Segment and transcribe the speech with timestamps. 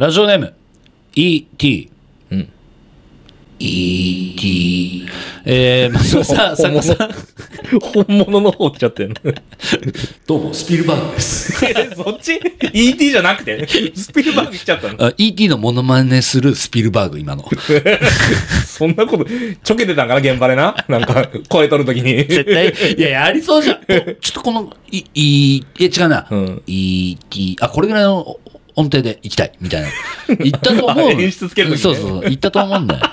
[0.00, 0.54] ラジオネーム
[1.14, 1.90] ET
[2.30, 2.48] うん。
[3.58, 5.06] ET
[5.44, 9.16] えー、 松本さん作家さん本物の方来ちゃってんの。
[10.26, 11.66] どうもスピルバーグです。
[11.66, 12.40] え そっち
[12.72, 13.68] ?ET じゃなくて？
[13.94, 15.04] スピルバーグ来ちゃったの？
[15.04, 17.46] あ ET のモノマネするスピルバーグ今の。
[18.64, 19.26] そんなこと、
[19.62, 20.74] ちょけてたんかな現場でな？
[20.88, 22.24] なんか、声取るときに。
[22.24, 22.72] 絶対。
[22.96, 23.76] いややりそうじゃん。
[23.76, 26.62] おちょっとこのいいいえ違うな、うん。
[26.66, 28.38] ET あこれぐらいの
[28.80, 29.88] 音程で行きたいみたいな。
[30.40, 31.08] 言ったと思う。
[31.08, 32.20] あ演出つけるそうそうそう。
[32.22, 33.00] 言ったと思うんだよ。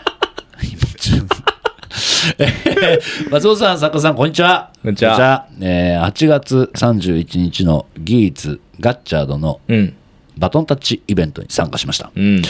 [2.39, 4.71] えー松本さん、作家さん、こんにちは。
[4.81, 5.47] こんにちは。
[5.61, 9.95] えー8月31日のギーツガッチャードのうん。
[10.39, 12.11] バトンタッチイベントに参加しました。
[12.15, 12.41] うん。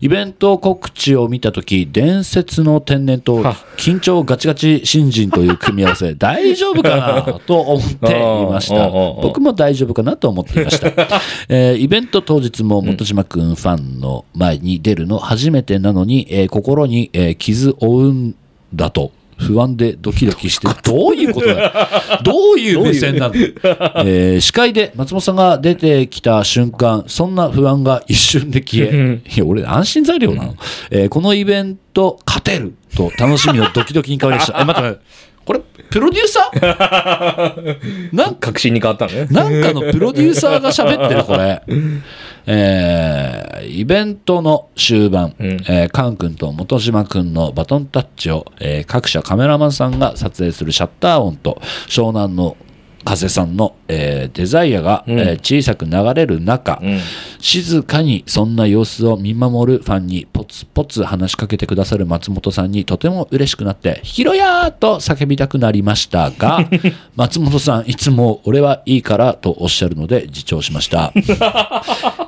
[0.00, 8.88] イベント告知を見たとき、伝説の天然とは緊張ガチガチ新人という組み合わせ、 大丈夫かなと思っていました。
[9.22, 10.88] 僕も大丈夫かなと思っていました。
[11.48, 18.34] えーイベント当日も本島くんファンの前に出るの初めてなのに、えー心に、えー傷を負うん
[18.74, 19.12] だと。
[19.42, 21.72] 不安でドキドキして、 どういうことだよ。
[22.22, 30.54] どういう目線なのえー司会で松本さんが出てきた瞬間、そんな不安が一瞬で消え、いや、俺安心材料なの、
[30.90, 34.58] えーこのイベント勝てると楽しみのドキドキに変わりました。
[34.62, 35.31] え、待って待って。
[35.44, 38.14] これ、プロデューサー？
[38.14, 39.26] なん確信に変わったのね。
[39.30, 41.62] なんかのプロデューサーが喋ってる、これ。
[42.46, 52.56] えーイベントの終盤、うんえーカン君と本島君のバトンタッチを、えー各社カメラマンさんが撮影するシャッター音と湘南の
[53.04, 56.98] 風さんの、えーデザイアが、うんえー小さく流れる中、うん。
[57.40, 66.60] 静かにそんな様子を見守るファンにポツポツ話しかけてくださる松本さんにとても嬉しくなって「ヒロヤー!」と叫びたくなりましたが
[67.16, 71.12] 松本さんいつも「俺はいいから」とおっしゃるので自重しました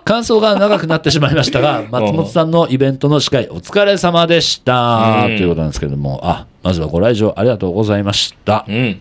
[0.05, 8.99] 感想が長くなってしまいましたが 松本さんのイベントの司会お疲れ様でしたとうんいうことなんですけどもあまずはご来場ありがとうございましたうん。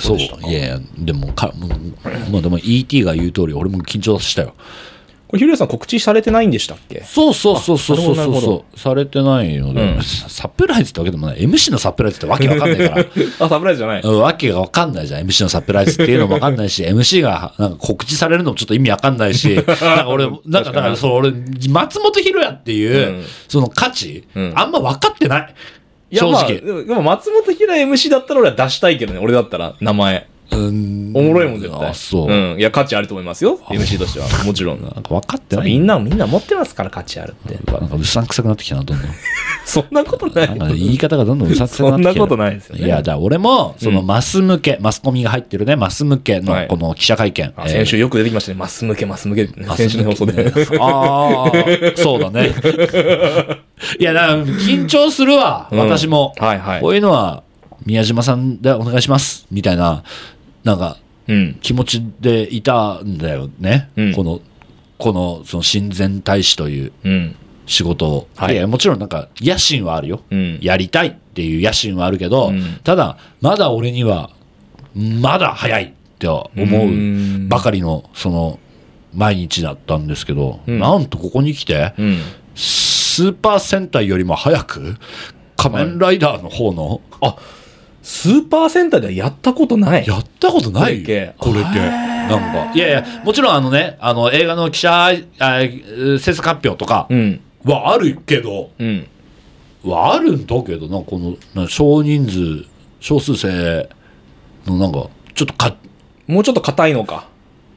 [0.00, 0.18] そう。
[0.18, 4.54] いやいやでもかもうもうでも ET が言う通り俺も緊張したよ。
[5.26, 7.02] これ、ヒュリアさん告知されてないんでしたっけ？
[7.02, 8.40] そうそうそうそうそうそう。
[8.40, 10.02] そうされてないので、うん。
[10.02, 11.38] サプライズってわけでもない。
[11.38, 13.06] MC のサプライズってわけわかんないから。
[13.40, 14.02] あ、サプライズじゃない。
[14.02, 14.20] うん。
[14.20, 15.26] わけがわかんないじゃん。
[15.26, 19.54] MC のサプライズっていうのもわかんないし MC がなんか告知されるのもちょっと意味わかんないし。
[19.56, 21.32] なんか俺なんかだからそう俺
[21.68, 23.24] 松本ひろやっていう、うん。
[23.48, 24.52] その価値、うん。
[24.54, 25.54] あんま分かってない
[26.14, 30.28] いやまあ正直、でも松本平 MC だったら俺は出したいけどね、俺だったら、名前。
[30.52, 31.88] うんおもろいもん、絶対。
[31.88, 32.56] あそう、ん。
[32.58, 33.58] いや、価値あると思いますよ。
[33.68, 34.26] MC としては。
[34.44, 34.82] もちろん。
[34.82, 37.54] なんか分かってないみんな、みんな持ってますから、価値あるって。
[37.72, 39.10] なんかうさんくさくなってきたなどんどん
[39.66, 47.52] そんなことないなんか言い方がどんどんうさんくさくなってきてるそんなことないですよねいや、だから俺も、そのマス向け、マスコミが入ってるね、マス向けのはいこの記者会見。
[47.56, 48.58] あ先週よく出てきましたね。
[48.58, 49.48] マス向け、マス向け。
[49.76, 50.52] 先週の放送で。
[50.80, 51.52] ああ、
[51.96, 52.50] そうだね。
[53.98, 56.34] いや、だから緊張するわ、うん私も。
[56.38, 57.42] はいはいこういうのは、
[57.86, 60.02] 宮島さんでお願いします、みたいな、
[60.62, 61.56] なんか、うん。
[61.62, 63.88] 気持ちでいたんだよね。
[63.96, 64.40] うんこの、
[64.98, 67.36] この、その親善大使といううん。
[67.66, 68.28] 仕事を。
[68.36, 70.20] はいいやもちろんなんか、野心はあるよ。
[70.30, 70.58] うん。
[70.60, 74.30] やりたいっていう野心はあるけど、うんただ、まだ俺には、
[74.94, 78.58] まだ早いって思うばかりの、その、
[79.14, 82.18] 毎日だったんですけど、うんなんとここに来て、うん。
[82.54, 84.96] スーパー戦隊よりも早く、
[85.56, 87.36] 仮面ライダーの方の、あ、
[88.02, 90.06] スーパーセンターではやったことない。
[90.06, 91.02] やったことない？
[91.02, 91.78] これこれって。
[91.80, 95.60] なんか、いやいや、もちろんあのね、あの、映画の記者、あ
[96.18, 97.40] 制作発表とかうん。
[97.64, 99.06] はあるけど、うん。
[99.84, 102.66] はあるんだけどなこのな少人数
[103.00, 103.88] 少数制
[104.66, 105.76] のなんかちょっとか
[106.26, 107.28] もうちょっと硬いのか。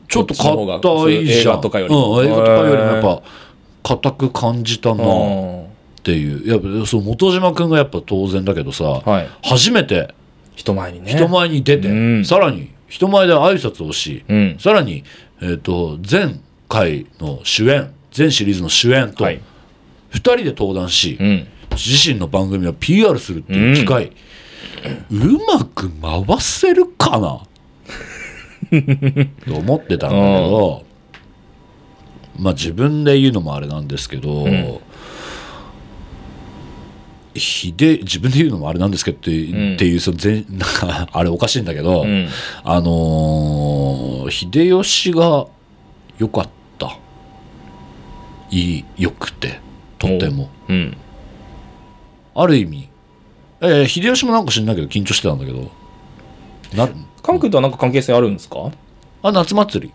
[0.07, 3.21] ちょっと硬いじゃん映画とかよりうん、映画とかよりもやっぱ
[3.83, 5.67] 硬く感じたなっうん
[6.03, 9.29] ていうやっぱそう本島君がやっぱ当然だけどさ、はい。
[9.43, 10.15] 初めて
[10.55, 11.11] 人前にね。
[11.11, 14.55] 人前に出て、うんさらに人前で挨拶をし、うん。
[14.59, 15.03] さらに、
[15.41, 16.39] えっと前
[16.69, 19.41] 回の主演全シリーズの主演とはい
[20.17, 21.47] 2人で登壇し、うん。
[21.71, 24.11] 自身の番組を PR するっていう機会、
[25.11, 25.15] う
[25.47, 27.41] まく回せるかな？
[29.45, 30.83] と思ってたんだけど、
[32.39, 34.79] まあ自分で言うのもあれなんですけど、ん。
[37.35, 42.27] ひで自分で言うのもあれなんですけどって,、いうその全 なんかあれおかしいんだけど、うん。
[42.63, 45.45] あのー秀吉が
[46.17, 46.49] 良かっ
[46.79, 46.97] た。
[48.49, 49.59] いい良くて
[49.97, 50.49] とても。
[50.69, 50.73] う。
[50.73, 50.97] ん。
[52.35, 52.89] ある意味、
[53.61, 55.71] えー秀吉もなんか知んないけど緊張してたんだけど。
[56.75, 56.89] な
[57.23, 58.71] カン君とはなんか関係性あるんですか？
[59.23, 59.93] あ夏祭り。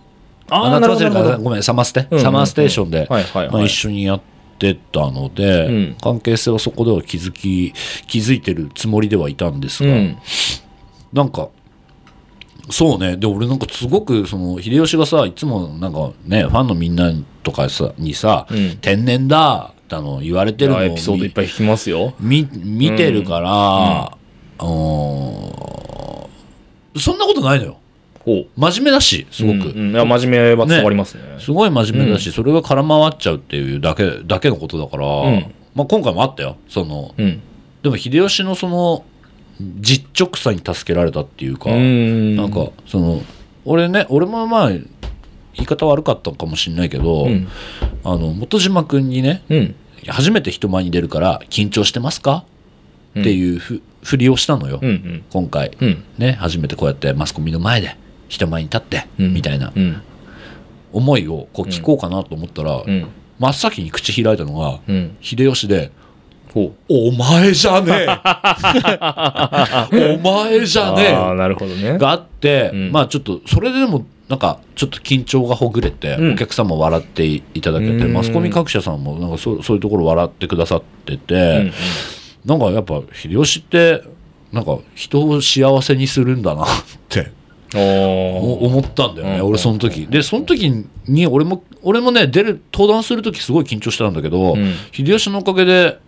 [0.50, 1.22] あー夏祭りかな。
[1.22, 1.44] るほどなるほど。
[1.44, 2.22] ごめんサマステ、うんうんうん。
[2.25, 3.50] サマーステーションで、はいはいはい。
[3.50, 4.20] まあ、一緒にやっ
[4.58, 5.96] てたので、うん。
[6.00, 7.72] 関係性はそこでは気づき
[8.06, 10.19] 気づいてるつもりではいたんですが、うん。
[11.12, 11.48] なんか
[12.70, 13.16] そうね。
[13.16, 17.12] で俺なんかすごくその秀吉がさいつもなんかねファンのみんな
[17.43, 18.78] とかさにさ、うん。
[18.78, 22.15] 天然だだの言われてるのをエピソードいっぱい聞きますよ。
[22.19, 24.17] 見見てるから、
[24.59, 27.77] うーんそんなことないのよ
[28.27, 31.23] お真面目だしすごく、うんうんいや真面目は伝わりますね。
[31.39, 37.43] すごい真面目だし、それが空回っちゃうっていうだけだけのことだから、んまあ、今回もあったよそのうん。
[37.83, 39.05] でも秀吉のその
[39.61, 42.37] 実直さに助けられたっていうか、うん。
[42.37, 43.23] なんかその
[43.65, 44.87] 俺ね俺もまあ言
[45.55, 47.49] い方悪かったかもしれないけど、うん。
[48.05, 49.75] あの本島君にねうん。
[50.08, 52.52] 初めて人前に出るから緊張してますか、うん
[53.20, 54.88] っていうふふりをしたのよ、うん。
[54.88, 55.25] うん。
[55.31, 56.02] 今回、うん。
[56.16, 57.94] ね初めてこうやってマスコミの前で
[58.28, 60.00] 人前に立って、うんみたいなうん。
[60.93, 63.06] 思いをこう聞こうかなと思ったら、うん。
[63.38, 65.16] 真っ先に口開いたのがうん。
[65.20, 65.90] 秀吉で
[66.55, 68.06] ほ「お前じゃね
[69.93, 71.98] え お前じゃねえああ、なるほどね。
[71.98, 76.32] があって、うんまあちょっとそれでもなんかちょっと緊張がほぐれて、うん。
[76.32, 78.14] お客さんも笑っていただけて、うん。
[78.14, 81.34] マスコミ各社さんもなんかそうそういうところ笑ってくださってて、
[82.46, 82.49] うん。
[82.49, 84.02] なんかやっぱ秀吉って
[84.50, 86.67] なんか人を幸せにするんだなっ
[87.11, 87.31] て
[87.75, 90.06] 思ったんだよね、うん俺その時。
[90.06, 94.73] でその時に俺も俺もね出る登壇する時すごい緊張してたんだけど、うん。
[94.93, 96.00] 秀吉のおかげで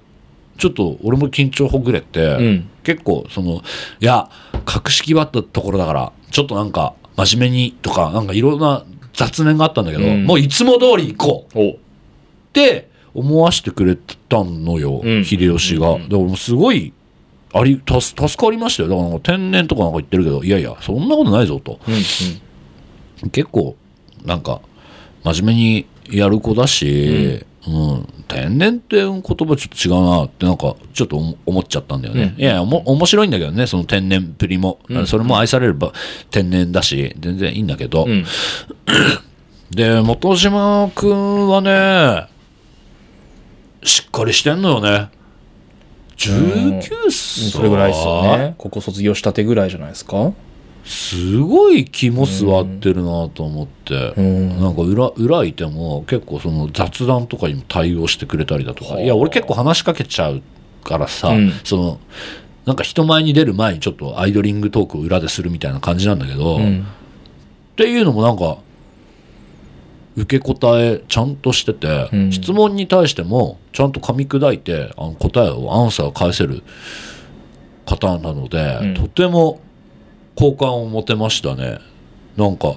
[0.57, 2.71] ちょっと俺も緊張ほぐれて、うん。
[2.85, 3.61] 結構その
[4.01, 4.31] いや
[4.65, 10.25] 格式はあったところだからちょっとなんか真面目にとかなんかいろんな雑念があったんだけど、うん。
[10.25, 11.59] もういつも通り行こう。
[11.59, 11.71] お。
[11.73, 11.77] っ
[12.53, 15.25] て思わせてくれたのよ、うん。
[15.25, 15.93] 秀吉が。
[15.93, 16.09] うん。
[16.09, 16.93] でもすごい
[17.53, 18.89] あり助助かりましたよ。
[18.89, 21.79] だから天然とかなんか言ってるけどいやいやそんなことないぞと。
[21.87, 23.31] うん。
[23.31, 23.77] 結構
[24.25, 24.61] なんか
[25.23, 32.43] 真面目にやる子だし、うん天然って言葉ちょっと違うなってなんかちょっと思思っちゃったんだよね、うん。
[32.43, 35.07] いやおも面白いんだけどねその天然っぷりも、うん。
[35.07, 35.93] それも愛されれば
[36.31, 38.25] 天然だし全然いいんだけど、うん。
[39.71, 42.29] で本島君はね
[43.83, 45.11] しっかりしてんのよね。
[46.17, 46.81] 19
[47.11, 47.51] 歳。
[47.51, 48.55] それぐらいですよね。
[48.57, 50.33] ここ卒業したてぐらいじゃないですか。
[50.85, 54.61] すごい肝座ってるなと思って、うん。
[54.61, 58.95] なんか裏裏いても結構その雑談とかにも対応してくれたりだとか。
[58.95, 60.43] はあいや俺結構話しかけちゃう
[60.83, 61.53] からさ、うん。
[61.65, 62.01] その
[62.67, 66.87] なんか人前に出る前にちょっとアイドリングトークを裏でするみたいな感じなんだけど、っうん。
[67.77, 68.59] ていうのもなんか
[70.17, 72.31] 受け答えちゃんとしてて、うん。
[72.31, 76.63] 質問に対してもちゃんと噛み砕いてあの答えをアンサーを返せる
[77.87, 78.95] 方なので、うん。
[78.95, 79.61] とても
[80.37, 81.79] 好感を持てましたね。
[82.37, 82.77] なんか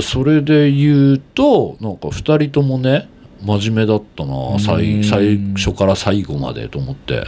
[0.00, 3.08] それで言うとなんか2人ともね
[3.42, 5.04] 真面目だったなう最ん。
[5.04, 7.24] 最初から最後までと思って。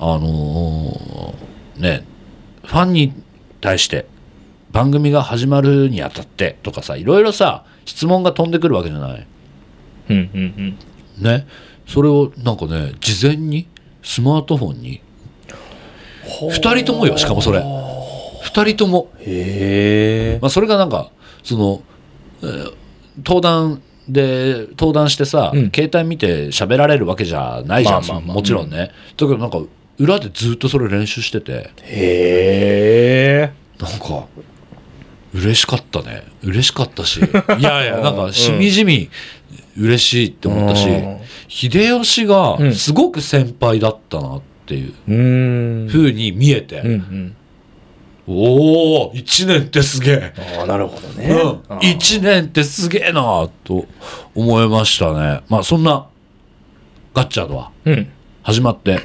[0.00, 2.04] あのーね
[2.64, 3.12] ファンに
[3.60, 4.06] 対して
[4.70, 9.26] 番組が始まるにあたってとかさいろいろさ質問が飛んでくるわけじゃない。
[10.10, 10.16] うん。
[10.16, 10.78] うん。
[11.18, 11.46] ね。
[11.86, 13.66] それをなんかね事前に
[14.02, 15.00] スマートフォンに
[16.50, 17.60] 2人ともよしかもそれ
[18.44, 20.38] 2人とも、へえ。
[20.40, 21.10] まあ、それがなんか
[21.42, 21.82] その、
[22.42, 22.72] えー
[23.24, 25.72] 登壇で登壇してさ、うん。
[25.74, 28.34] 携帯見て喋られるわけじゃないじゃん、まあまあまあ。
[28.36, 29.60] もちろんね、だけどなんか
[29.98, 31.70] 裏でずっとそれ練習してて。
[31.82, 33.52] へえ。
[33.80, 34.26] なんか
[35.34, 36.22] 嬉しかったね。
[36.42, 37.20] 嬉しかったし。
[37.58, 39.10] いやいやなんかしみじみ
[39.76, 41.18] 嬉しいって思ったし、うん。
[41.48, 42.74] 秀吉がうん。
[42.74, 45.12] すごく先輩だったなっていうう
[45.84, 45.88] ん。
[45.88, 47.36] 風に見えて、うんうん。
[48.30, 51.30] おお1年ってすげえ、ああ、なるほどね。
[51.30, 51.96] うん、あー。
[51.96, 53.86] 1年ってすげえなと
[54.34, 55.40] 思いましたね。
[55.48, 56.06] まあそんな
[57.14, 58.08] ガッチャードはうん。
[58.42, 59.00] 始まって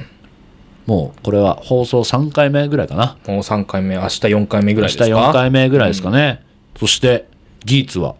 [0.86, 3.16] もうこれは放送3回目ぐらいかな。
[3.26, 5.08] もう3回目、明日4回目ぐらいですか？
[5.08, 6.44] 明日4回目ぐらいですかね、
[6.78, 7.26] そして
[7.64, 8.16] ギーツは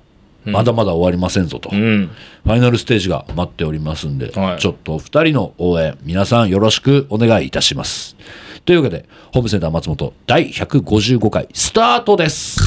[0.47, 2.11] まだまだ終わりませんぞと、うん。
[2.45, 4.59] ファイナルステージが待っておりますんで、はい。
[4.59, 8.17] ちょっとお二人の応援皆さんよろしくお願いいたします
[8.65, 12.59] というわけでホームセンター松本第155回スタートです。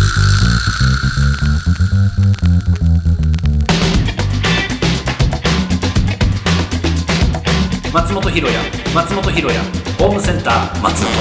[7.92, 8.60] 松本ひろや
[8.94, 9.60] 松本ひろや
[9.98, 11.12] ホームセンター松本。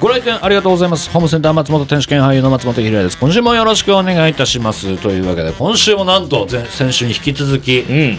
[0.00, 1.08] ご来店ありがとうございます。
[1.08, 3.18] ホームセンター松本天主兼俳優の松本ひろやです。
[3.18, 4.98] 今週もよろしくお願いいたします。
[4.98, 8.18] というわけで今週もなんと前先週に引き続きうん。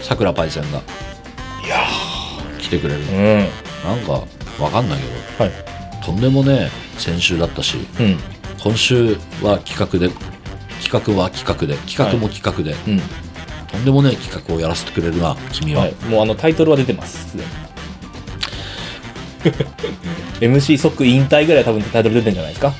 [0.00, 1.84] さくらパイセンがいや
[2.58, 3.00] 来てくれる。
[3.00, 3.04] う
[3.42, 3.69] ん。
[3.84, 4.12] なんか
[4.62, 4.98] わかんない
[5.38, 5.52] けはい。
[6.00, 8.18] どとんでもねえ先週だったしうん。
[8.62, 10.10] 今週は企画で
[10.82, 13.00] 企画は企画で企画も企画で、うん。
[13.70, 17.30] とんでもねえ企画をやらせてくれるな君は、はい、もうあのタイトルは出てます。
[17.30, 17.44] すで
[20.48, 22.68] に MC 即引退ぐらい多分タイトル出てんじゃないですか？
[22.70, 22.76] もう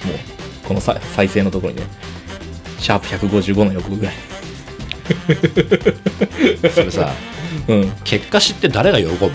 [0.69, 1.87] このさ再生のところにね。
[2.79, 4.15] シャープ155の予告ぐらい。
[6.73, 7.13] それさ
[7.69, 7.91] うん。
[8.05, 9.31] 結果知って誰が喜ぶ？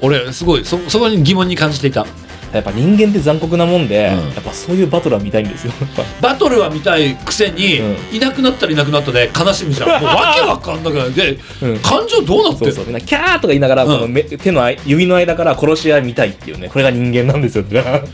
[0.00, 2.06] 俺すごいそそこに疑問に感じていた。
[2.52, 4.32] やっぱ人間って残酷なもんで、うん。
[4.32, 5.72] やっぱそういうバトルは見たいんですよ。
[5.80, 10.00] やっぱバトルは見たいくせに、ういなくなったらいなくなったで悲しみじゃん。
[10.00, 11.78] もうわけわかんなくないで、うん。
[11.80, 12.70] 感情どうなってんの？
[12.70, 12.84] そうそう。
[12.84, 13.90] みんなキャーとか言いながら、うん。
[13.96, 16.68] この目手の間指の間から殺し合い見たいっていうね。
[16.68, 17.64] これが人間なんですよ。
[17.64, 18.04] だから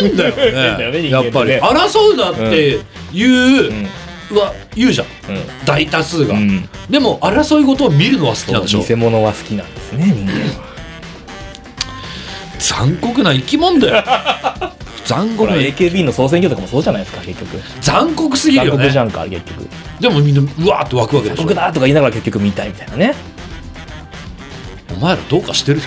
[0.00, 1.10] 変だよね 変だよねね。
[1.10, 1.54] やっぱり。
[1.54, 2.78] 争うなって
[3.12, 3.88] いう、うん
[4.34, 5.06] は言うじゃん。
[5.06, 5.66] うん。
[5.66, 6.68] 大多数が、うん。
[6.90, 8.82] でも争い事を見るのは好きなんでしょ。
[8.82, 10.66] 偽物は好きなんですね人間は。
[12.58, 14.04] 残酷な生き物だよ。
[15.06, 17.62] 残酷な AKB の総選挙とかもそうじゃないですか結局。
[17.80, 18.78] 残酷すぎるよね。
[18.78, 19.68] 残酷じゃんか結局。
[20.00, 21.42] でもみんなうわーって湧くわけでしょ。
[21.42, 23.14] 残酷だとか言いながら結局見たいみたいなね。
[24.96, 25.86] お前らどうかしてるぞ。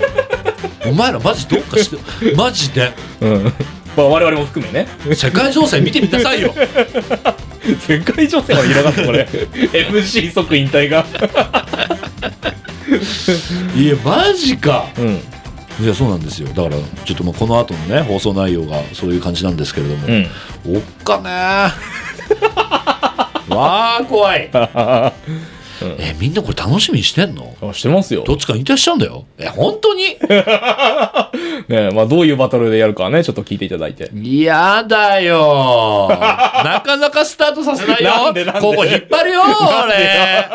[0.86, 1.96] お前らマジどうかして
[2.30, 2.36] る。
[2.36, 2.92] マジで。
[3.20, 3.52] うん。
[3.96, 4.88] まあ我々も含めね。
[5.12, 6.54] 世界情勢見てみなさいよ
[7.76, 9.28] 世界情勢まで広がったこれ。
[9.90, 11.04] MC 即引退が。
[13.76, 14.86] いやマジか。
[14.98, 15.20] うん。
[15.80, 16.48] いやそうなんですよ。
[16.48, 20.26] だからちょっともうこの後のね放送内容がそういう感じなんですけれども、うん。
[20.76, 21.98] おっかねー。
[23.54, 24.50] わあ怖い
[25.82, 27.54] えみんなこれ楽しみにしてんの？
[27.62, 28.24] あしてますよ。
[28.26, 29.24] どっちか引退しちゃうんだよ。
[29.38, 30.16] え本当に？
[31.68, 34.10] ねまあどういうバトルでやるかはねちょっと聞いていただいて。
[34.14, 36.08] やだよ。
[36.64, 38.10] なかなかスタートさせないよ。
[38.10, 38.60] なんでなんで？
[38.60, 39.42] ここ引っ張るよ
[39.84, 40.48] 俺。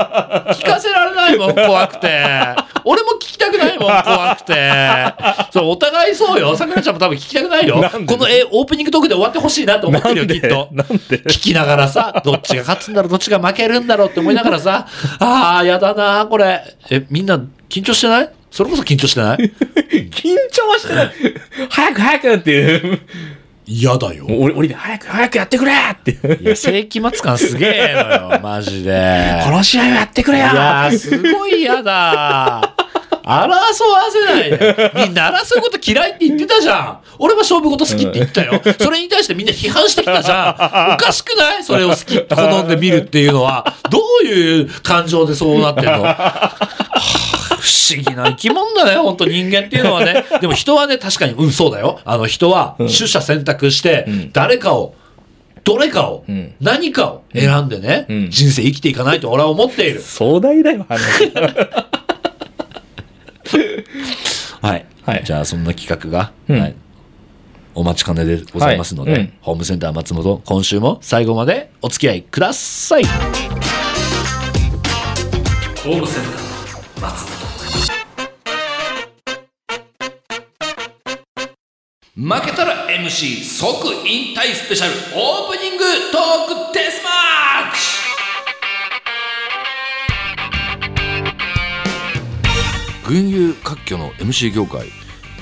[0.56, 2.24] 聞かせられないもん怖くて。
[2.86, 4.54] 俺も聞きたくないもん怖くて。
[5.52, 6.56] そうお互いそうよ。
[6.56, 7.80] さくらちゃんも多分聞きたくないよ。
[7.82, 8.14] なんで？
[8.14, 10.70] このえオープニングトークで終わってほしいなと思ってるよきっと。
[10.72, 10.94] なんで？
[11.24, 14.88] 聞きながらさどっちが勝つんだろうどっちが負けるんだろうって思いながらさ
[15.20, 16.62] ああやだなこれ。
[16.90, 17.38] えみんな
[17.70, 18.30] 緊張してない？
[18.52, 19.38] それこそ緊張してない？
[20.12, 21.12] 緊張はしてない。
[21.70, 23.00] 早く早くっていう。
[23.66, 24.26] 嫌だよ。
[24.28, 26.12] 俺俺で早く早くやってくれって。
[26.42, 29.42] いや世紀末感すげえのよマジで。
[29.42, 30.46] 殺し合いをやってくれよ。
[30.46, 32.73] いやーすごい嫌だ
[33.26, 33.74] 争わ
[34.12, 34.92] せないで。
[34.96, 37.00] みんな争うこと嫌いって言ってたじゃん。
[37.20, 38.62] 俺は勝負事好きって言ってたよ。
[38.80, 40.94] それに対してみんな批判してきたじゃん。
[40.96, 41.64] おかしくない？
[41.64, 43.66] それを好きって好んで見るっていうのは。
[43.90, 46.02] どういう感情でそうなってんの？
[46.04, 46.58] はあ
[47.60, 48.96] 不思議な生き物だね。
[48.98, 50.26] 本当人間っていうのはね。
[50.42, 52.00] でも人はね確かにうんそうだよ。
[52.04, 54.32] あの人は取捨選択してん。
[54.34, 54.96] 誰かを
[55.64, 56.54] どれかを、ん。
[56.60, 58.30] 何かを選んでね、うん。
[58.30, 60.02] 人生生きていかないと俺は思っている。
[60.02, 61.32] 壮大だよ話
[64.62, 64.86] はい。
[65.04, 66.76] はいじゃあ、そんな企画が、うんはい、
[67.76, 73.04] お待ちかねでございますので、はいうんホームセンター松本、今週も最後までお付き合いください。
[73.04, 77.44] ホームセンター松本。
[82.16, 87.03] 負けたら MC 即引退スペシャルオープニングトークデス
[93.06, 94.88] 群雄割拠の MC 業界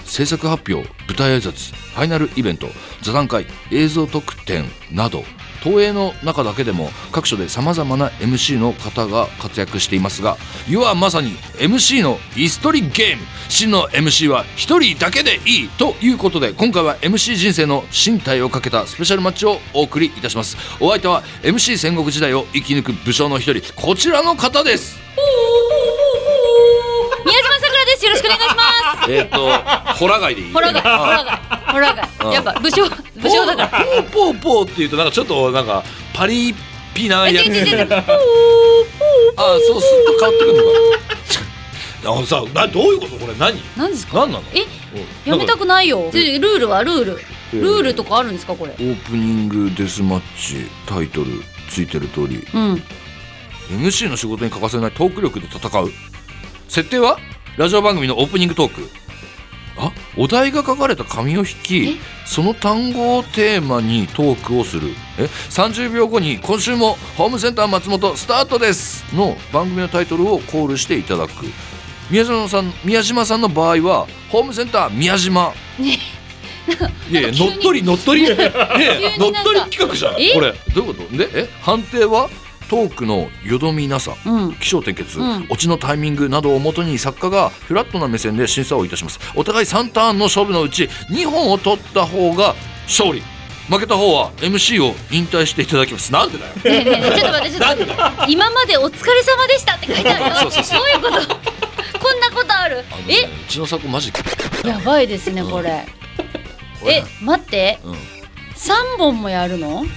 [0.05, 2.67] 制作発表舞台挨拶ファイナルイベント
[3.01, 5.23] 座談会映像特典など
[5.63, 10.37] 東映の中だけでも各所でさまざまな MC の方が活躍していますが
[10.67, 13.23] 世はまさに MC の椅子取りゲーム。
[13.47, 20.55] 真の MC は一人だけでいいということで今回は MC 人生の身体をかけたスペシャルマッチをお送りいたします。
[20.79, 24.97] お相手は MC 戦国時代を生き抜く武将の一人こちらの方です。
[29.13, 29.49] えっ、と
[29.95, 30.53] ホラ貝でいい？
[30.53, 32.33] ホラガイ、ホラガイ、ホラガうんイ。
[32.35, 33.85] やっぱ武将、武将だから。
[33.85, 36.53] ポーポーポーって言うとなんかちょっとなんかパリ
[36.93, 37.45] ピなえ、やつ。
[37.45, 37.49] あ
[39.67, 40.63] そうすると変わってくるの
[42.13, 43.33] かあさなどういうことこれ？
[43.37, 43.61] 何？
[43.77, 44.19] 何ですか？
[44.21, 44.43] 何なの？
[44.53, 44.65] え、
[45.29, 46.09] やめたくないよ。
[46.11, 47.19] でルールはルール。
[47.53, 48.71] ルールとかあるんですか、これ？
[48.71, 51.27] オープニングデスマッチタイトル
[51.69, 52.81] ついてる通りうん。
[53.69, 55.91] MC の仕事に欠かせないトーク力で戦う
[56.69, 57.17] 設定は？
[57.57, 58.89] ラジオ番組のオープニングトーク
[59.77, 64.89] あお題が書かれた紙を引きその単語をテーマにトークをする。
[65.17, 71.45] え？30秒後に「今週もホームセンター松本スタートです」の番組のタイトルをコールしていただく。
[72.09, 75.53] 宮島さん宮島さんの場合は「ホームセンター宮島」
[77.09, 78.27] いやいや乗っ取り乗っ取り。
[79.17, 80.33] 乗っ取り企画じゃんえ？
[80.33, 80.53] これ。
[80.75, 81.17] どういうこと？
[81.17, 81.49] でえ？
[81.61, 82.29] 判定は？
[82.71, 84.53] トークのよどみなさうん。
[84.55, 85.45] 起承転結、うん。
[85.49, 89.19] オチのタイミングなどをもとに作家がフラットな目線で審査をいたします。
[89.35, 93.21] お互い3ターンの勝負のうち2本を取った方が勝利。
[93.69, 96.13] 負けた方は MC を引退していただきます。
[96.13, 96.53] なんでだよ。
[96.53, 100.35] ねえねえねえちょっと待ってちょっと今までお疲れ様でしたって書いてあるよ。
[100.39, 100.89] そうそうそう。
[100.89, 101.35] いうこと？
[101.99, 102.85] こんなことある？
[102.89, 104.13] あのねうちの作マジ
[104.63, 105.85] えやばいですねこれ。
[106.85, 107.79] え待って。
[107.83, 107.93] うん。
[107.93, 107.97] 3
[108.97, 109.87] 本もやるの？3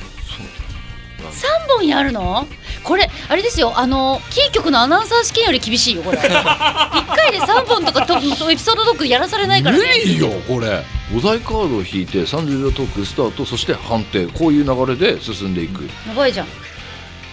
[1.68, 2.46] 本やるの？
[2.84, 6.18] これあれですよあのキー局のアナウンサー試験より厳しいよこれ。
[6.22, 10.84] 1回で3本とかととエピソードトークやらされないから無ね理よこれ。
[11.16, 14.26] お題カードを引いて30秒トークスタートそして判定。
[14.26, 15.84] こういう流れで進んでいく。
[16.06, 16.46] やばいじゃん。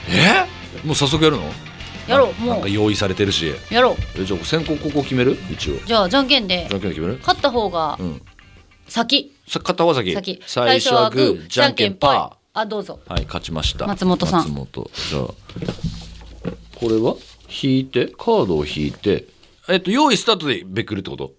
[0.10, 0.46] え？
[0.86, 1.44] もう早速やるの？
[2.08, 2.56] やろうもう。
[2.56, 3.54] なんか用意されてるし。
[3.70, 4.22] やろう。
[4.22, 5.38] えじゃあ先行ここ決める？
[5.52, 5.76] 一応。
[5.86, 6.66] じゃあじゃんけんで。
[6.70, 7.18] じゃんけんで決める？
[7.20, 8.22] 勝った方がうん。
[8.88, 9.34] 先。
[9.48, 10.14] さ片は先。
[10.14, 10.42] 先。
[10.48, 13.00] 最初はグーじゃんけんパあどうぞ。
[13.08, 13.88] ーはい勝ちました。
[13.88, 14.50] 松本さん。
[14.50, 14.92] 松本。
[15.10, 15.24] じゃあ
[16.76, 17.16] これは？
[17.64, 19.26] 引いてカードを引いて
[19.68, 21.34] えっと用意スタートでめくるってこと？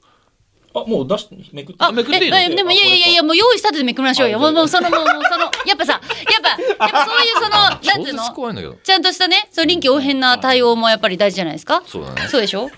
[0.75, 1.85] あ、もう出して、めくって。
[1.85, 2.37] あめくっていいの？
[2.39, 4.39] ええでもいやいやいやいやもう用意スタートでめくりましょうよ。
[4.39, 6.03] あもうもうそのもうもうその やっぱさやっ
[6.79, 8.23] ぱやっぱそういうその なんていうの？
[8.33, 8.75] 怖いんだけど。
[8.83, 11.83] ちゃんとしたねそう臨機応変な対応もやっぱり大事じゃないですか？
[11.87, 12.29] そうだね。
[12.29, 12.71] そうでしょ？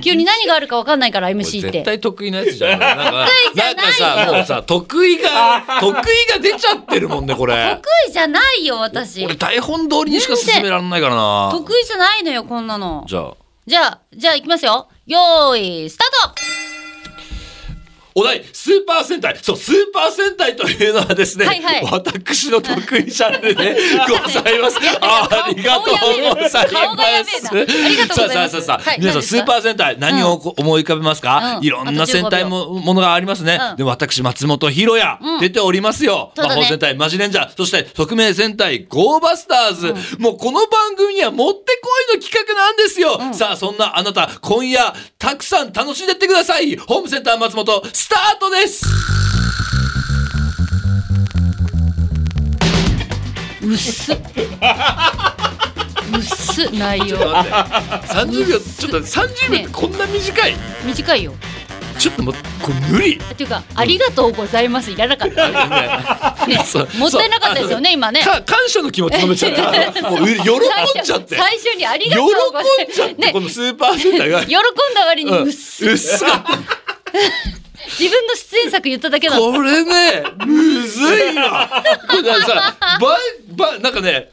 [0.00, 1.70] 急に何があるかわかんないから MC って。
[1.72, 2.80] 絶対得意なやつじゃん。
[2.80, 3.74] なんか得意じゃない。
[3.74, 7.76] よなんかさもうさ得意が得意が出ちゃってるもんねこれ。
[7.76, 9.24] 得意じゃないよ私。
[9.24, 11.48] 俺台本通りにしか進められないからな。
[11.52, 13.04] 得意じゃないのよこんなの。
[13.08, 13.34] じゃあ。
[13.66, 14.88] じゃあじゃあいきますよ。
[15.06, 16.75] よーいスタート
[18.18, 19.36] お題スーパー戦隊。
[19.42, 21.84] そうスーパー戦隊というのはですね、はいはい。
[21.92, 23.76] 私の得意ジャンルで
[24.08, 24.78] ございます。
[25.02, 26.48] あありがとうございます。
[26.48, 26.68] さあ
[28.30, 29.00] さあさあさあ、はい。
[29.00, 31.64] 皆さんスーパー戦隊何をこ思い浮かべますか、うん。
[31.64, 33.76] いろんな戦隊もものがありますね、うん。
[33.76, 35.40] で私松本ひろや、うん。
[35.40, 36.42] 出ておりますよ、ね。
[36.42, 37.50] 魔法戦隊マジレンジャー。
[37.54, 46.76] そして匿名戦隊ゴーバスターズ、もうこの番組にはもってこいの企画なんですよ、さあそんなあなた今夜たくさん楽しんでってください。
[46.76, 48.86] ホームセンター松本スタートです。
[53.62, 54.12] うっす。
[54.12, 54.16] う
[56.18, 57.16] っす内容。
[57.16, 61.34] 30秒ちょっと30秒ってこんな短い、短いよ。
[61.98, 63.16] ちょっともうこれ無理。
[63.16, 64.90] っていうか、ありがとうございます。
[64.90, 65.48] いらなかった。
[66.46, 66.58] ね。
[66.98, 68.22] もったいなかったですよね今ね。
[68.22, 70.02] か感謝の気持ち込めちゃった。
[70.10, 71.36] もうう喜んじゃって。
[71.36, 73.32] 最初にあり喜がとうございんじゃって、ね。
[73.32, 74.44] このスーパー戦隊が。
[74.46, 74.58] 喜ん
[74.94, 76.44] だ割にうんうっす、うっすか
[77.86, 79.38] 自分の出演作言っただけだ。
[79.38, 81.00] これねむず
[81.32, 81.68] いわ
[82.08, 83.18] これさば
[83.56, 84.32] ばなんかね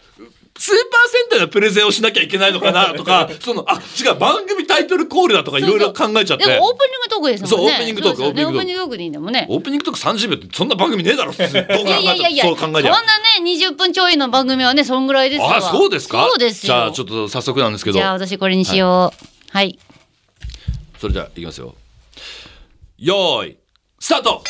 [0.55, 6.45] スーパー戦隊のプレゼンをしなきゃいけないのかなとかそのあ違う番組タイトルコールだとかいろいろ考えちゃって。
[6.45, 7.49] でもオープニングトークですね。
[7.49, 8.59] そうオープニングトークオープニングトーク。
[8.59, 9.47] オープニングトークでいいんだもんね。
[9.49, 12.93] オープニングとか30秒ってそんな番組ねえだろどう考えいやいやいやいやそう考えりゃ。
[12.93, 15.57] そんなね20分ちょいの番組はねそんぐらいですわ。
[15.57, 16.27] あそうですか？
[16.27, 16.67] そうですよ。
[16.67, 17.97] じゃあちょっと早速なんですけど。
[17.97, 19.27] じゃあ私これにしよう。
[19.49, 19.79] はい。
[20.99, 21.75] それじゃあいきますよ
[22.97, 23.59] よーい
[23.99, 24.43] スタート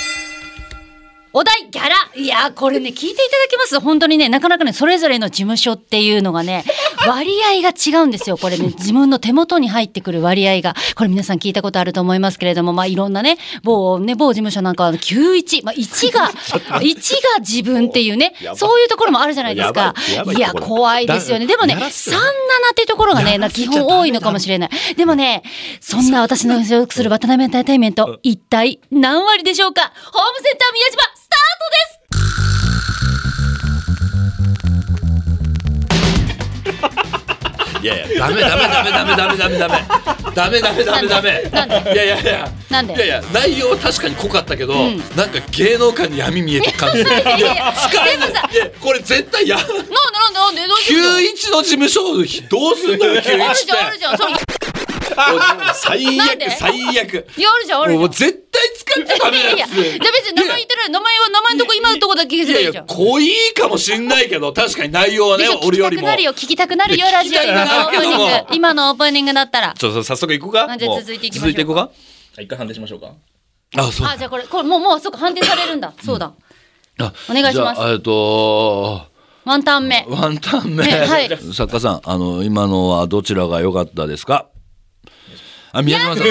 [1.36, 1.96] お題ギャラ。
[2.16, 3.18] いやーこれね聞いていただ
[3.50, 3.80] けます？
[3.80, 6.64] 本当にねなかなかねそれぞれの事務所っていうのがね
[7.08, 8.38] 割合が違うんですよ。
[8.38, 10.76] これね自分の手元に入ってくる割合が。
[10.96, 16.30] これ皆さん聞いたことあると思いますけれどもまあいろんなね某ね某事務所なんかは91、まあ、1が
[16.80, 19.96] 1が自分っていうねそういうところもあるじゃないですか。
[20.36, 21.48] いや怖いですよね。
[21.48, 24.70] でもね37やらせてっていうところがねな基本多いのかもしれない。
[24.96, 25.42] でもね
[25.82, 29.82] そんな私の所属する渡辺エンターテインメント一体何割でしょうか？
[29.82, 31.23] ホームセンター宮島
[37.82, 39.76] いやいや、ダメダメダメダメダメダメダメ。
[40.34, 41.30] ダメダメダメダメ。
[41.94, 42.52] いやいやいや。
[42.70, 42.96] なんで？
[42.96, 44.74] いやいや、内容は確かに濃かったけど、
[45.18, 47.02] なんか芸能界に闇見えて感じ。
[47.02, 47.94] いやいや疲
[48.54, 48.74] れ。
[48.80, 49.58] これ絶対や。
[49.58, 50.76] なんでなんでなんで？
[50.82, 51.02] する
[51.52, 51.62] の？
[51.62, 52.02] 事務所
[52.50, 54.34] どうすんのよ91っあるじゃんあるじゃんそれ
[55.74, 57.28] 最悪最悪。
[57.38, 58.02] やあるじゃんあるじゃん。
[58.02, 62.86] もう絶対使っちゃダメなやついやいやで別に名前言ってない名前は名前のとこ今のとこだけ消いやいせばいいじゃん。
[62.86, 66.02] や濃いかもしんないけど確かに内容はね俺よりも。
[66.04, 68.56] たくなるよ聞きたくなるよいやラジオ今のオープニング。
[68.56, 69.74] 今のオープニングだったら。
[69.74, 70.72] ちょっと早速行こうか。
[70.72, 71.52] あじゃ続いていきましょう。
[71.52, 71.90] 続いていこうか？
[72.40, 73.14] 一回判定しましょうか。
[73.76, 74.08] あそう。
[74.08, 75.94] あじゃあこれこれもうもうそっか判定されるんだ。
[76.04, 76.34] そうだ。
[77.00, 77.78] あお願いします。
[77.78, 79.02] じゃあえっと
[79.46, 80.06] ワンタン目。
[80.08, 81.30] ワンタン目、ねはい。
[81.54, 84.48] 作家さんあの今のはどちらが良かったですか？
[85.76, 86.26] あ宮島さん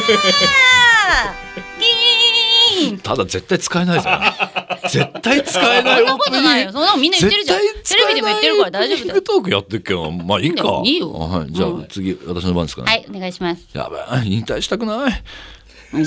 [3.03, 4.09] ただ絶対使えないぞ。
[4.89, 6.71] 絶対使えないそんなことないよ。
[6.73, 7.61] そんなのみんな言ってるじゃん。
[7.61, 9.23] テレビでも言ってるから大丈夫だよ。
[9.23, 10.83] トークやってるけどまあいいか。
[10.85, 11.13] いいよ。
[11.15, 11.87] あはい、じゃあ、うん。
[11.89, 13.67] 次私の番ですかね、はいお願いします。
[13.73, 15.25] やばい引退したくない。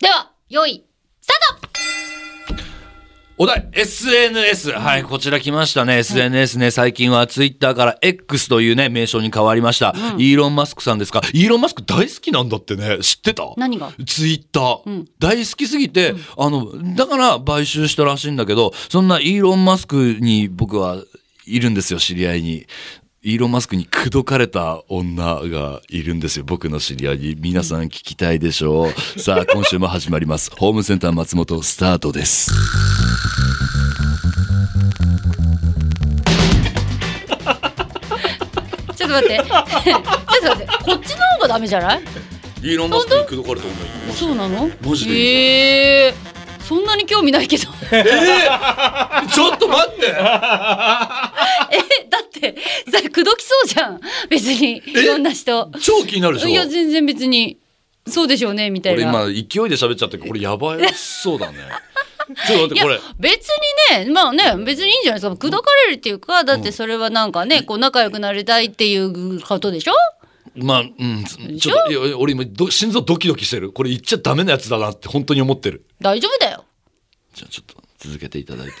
[0.00, 0.84] では用意
[1.20, 1.68] スタート
[3.42, 6.00] お題 SNS はいこちら来ましたね。
[6.00, 11.22] SNS ね最近はツイッターから X というね名称に変わりました、イーロン・マスクさんですか？
[11.32, 12.98] イーロン・マスク大好きなんだってね。
[13.00, 13.44] 知ってた？
[13.56, 13.92] 何が？
[14.06, 15.08] ツイッター、うん。
[15.18, 20.98] 大好きすぎて、あのだから買収したらしいんだけどそんなイーロン・マスクに僕は
[21.46, 22.66] いるんですよ知り合いに。
[23.22, 27.36] イーロン・マスクに口説かれた女がいるんですよ僕の知り合いに。
[27.38, 28.92] 皆さん聞きたいでしょう。
[29.20, 30.50] さあ今週も始まります。
[30.54, 32.50] ホームセンター松本スタートです
[38.96, 39.36] ちょっと待って。
[39.38, 39.66] ちょっと待
[40.62, 40.66] って。
[40.84, 42.00] こっちの方がダメじゃない？
[42.62, 43.74] イーロン・マスクに口説かれた女
[44.14, 44.70] そうなの？
[44.82, 46.14] マジでええ
[46.60, 47.64] そんなに興味ないけど。
[47.64, 47.70] ちょ
[49.54, 50.06] っと待って。
[50.12, 51.32] えだ
[52.20, 52.54] って
[52.90, 54.00] さ口説きそうじゃん。
[54.28, 54.82] 別に。
[54.86, 55.70] いろんな人。
[55.80, 56.48] 超気になるでしょ？
[56.48, 57.58] いや全然別に。
[58.08, 59.22] そうでしょうねみたいな。
[59.22, 61.58] 俺今勢いで喋っちゃってこれやばいそうだね
[62.46, 63.00] ちょっと待ってこれ。
[63.18, 63.48] 別
[63.90, 65.36] にねまあね別にいいんじゃないですか。
[65.36, 69.92] 口説かれるっていうかだってそれはなんかねこう仲良くなりたいっていうことでしょ？
[70.56, 71.24] まあうん。
[71.58, 73.72] ちょっと俺今ど心臓ドキドキしてる。
[73.72, 75.84] これ言っちゃダメなやつだなって本当に思ってる。
[76.00, 76.64] 大丈夫だよ。
[77.34, 78.74] じゃあちょっと続けていただいて。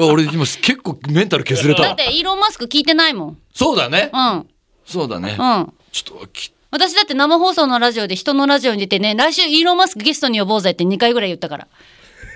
[0.02, 1.82] 俺今結構メンタル削れた。
[1.82, 3.38] だってイーロン・マスク聞いてないもん。
[3.54, 4.10] そうだね。
[4.12, 4.46] うん。
[4.84, 5.36] そうだね。
[5.38, 5.72] うん。
[5.92, 11.68] ちょっとき私だって生放送のラジオで人のラジオに出てね来週イーロン・マスクゲストに呼ぼうぜって2回ぐらい言ったから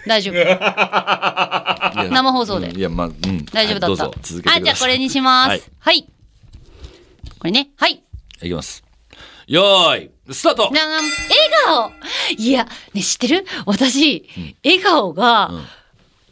[0.07, 0.35] 大丈夫。
[2.11, 2.69] 生放送で。
[2.69, 2.77] うん。
[2.77, 3.45] いやまあうん。
[3.47, 4.15] 大丈夫だった、はいどうぞ。
[4.23, 5.49] 続けあじゃあこれにします。
[5.49, 5.63] はい。
[5.79, 6.09] はい、
[7.39, 7.71] これね。
[7.77, 8.03] はい。
[8.43, 8.83] いきます。
[9.47, 10.71] よーいスタート。
[10.73, 10.91] じゃん。
[10.91, 11.05] 笑
[11.67, 11.93] 顔。
[12.39, 13.45] いやね知ってる？
[13.67, 14.29] 私、
[14.65, 15.51] 笑顔が、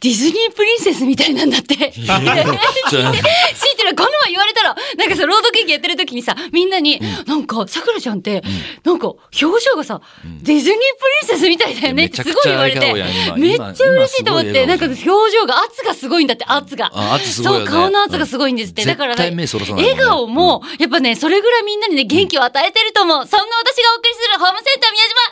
[0.01, 1.75] ディズニープリンセスみたいなんだって。
[1.75, 8.41] 知ってるこの前言われたら、なんかさ、ロードケーキやってる時にさ、みんなに、なんか、さくらちゃんって、
[8.83, 10.01] なんか、表情がさ、
[10.41, 10.75] ディズニープ
[11.29, 12.93] リンセスみたいだよねってすごい言われて、
[13.37, 16.89] めっちゃ嬉しいと思って、今なんか表情が、圧がすごいんだって、圧が。
[16.95, 17.47] あ圧ね。
[17.47, 18.81] そう、顔の圧がすごいんですって。
[18.81, 18.87] うん。
[18.87, 19.15] だから、
[19.75, 19.83] ね。
[19.83, 23.27] 笑顔も、やっぱね、それぐらいみんなにね、元気を与えてると思う。
[23.27, 25.30] そんな私がお送りするホームセンター宮島、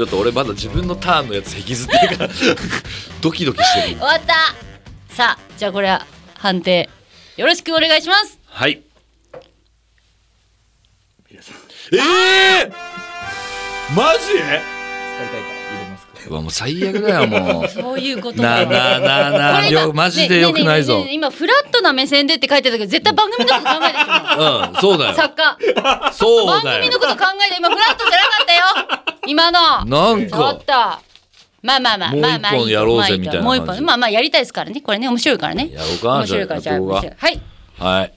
[0.00, 2.30] ちょっと俺まだ自分のターンのやつ引きずってるから
[3.20, 3.96] ドキドキしてる。
[3.96, 4.34] 終わった。
[5.14, 6.06] さあじゃあこれは
[6.38, 6.88] 判定
[7.36, 8.38] よろしくお願いします。
[8.46, 8.80] はい。
[11.30, 11.36] え
[11.96, 14.20] えー、マジ？
[14.20, 17.68] 使いたいからイーロンマスクうわもう最悪だよもう。
[17.68, 20.94] そういうことなあなあなあなあよマジでよくないぞ。
[20.94, 28.99] ねねねねね今フラットな目線でって書いてたけど絶対番組のこと考えてるうんそうだよ作家番そうだよ組のこと考えて今フラットじゃなかったよ
[29.30, 29.84] 今の。
[29.84, 31.04] なんちょっかと
[31.62, 33.86] まあまあまあもう一まあまあいい本やろうぜみたいなもう一感じ本。
[33.86, 34.80] まあまあやりたいですからね。
[34.80, 35.70] これね面白いからね。
[35.72, 36.60] やろうか面白いから。
[36.60, 37.40] じゃあじゃあやっとこうか面白いはい。
[37.78, 38.14] はい。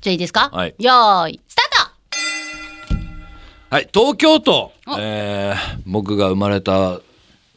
[0.00, 0.50] じゃあいいですか？
[0.52, 0.74] はい。
[0.78, 1.86] よーいスター
[3.70, 3.76] ト！
[3.76, 4.72] はい東京都。
[4.86, 4.96] お。
[4.98, 7.00] えー、僕が生まれた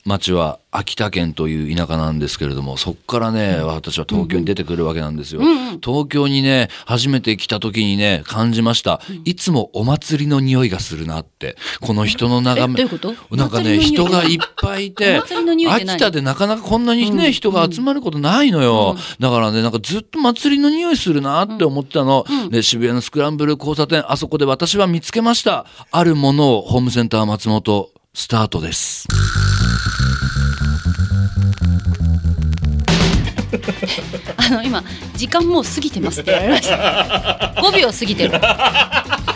[0.05, 5.41] 町は秋田県という田舎なんですけれどもそこからね私は東京に出てくるわけなんですよ、
[5.83, 12.81] 東京にね初めて来た時にね感じました、いつもお祭りの匂いがするなってこの人の眺め。
[12.81, 13.35] えどういうこと？
[13.35, 25.65] なんかね人がいっぱいいて秋田でなかなかこんなにね、人が集まることないのよ、だからねなんかずっと祭りの匂いするなって思ってたの、で渋谷のスクランブル交差点あそこで私は見つけました。
[25.89, 29.07] あるものをホームセンター松本スタートです
[34.37, 34.83] あの今
[35.15, 37.53] 時間もう過ぎてますって言われました。
[37.61, 38.31] 5秒過ぎてる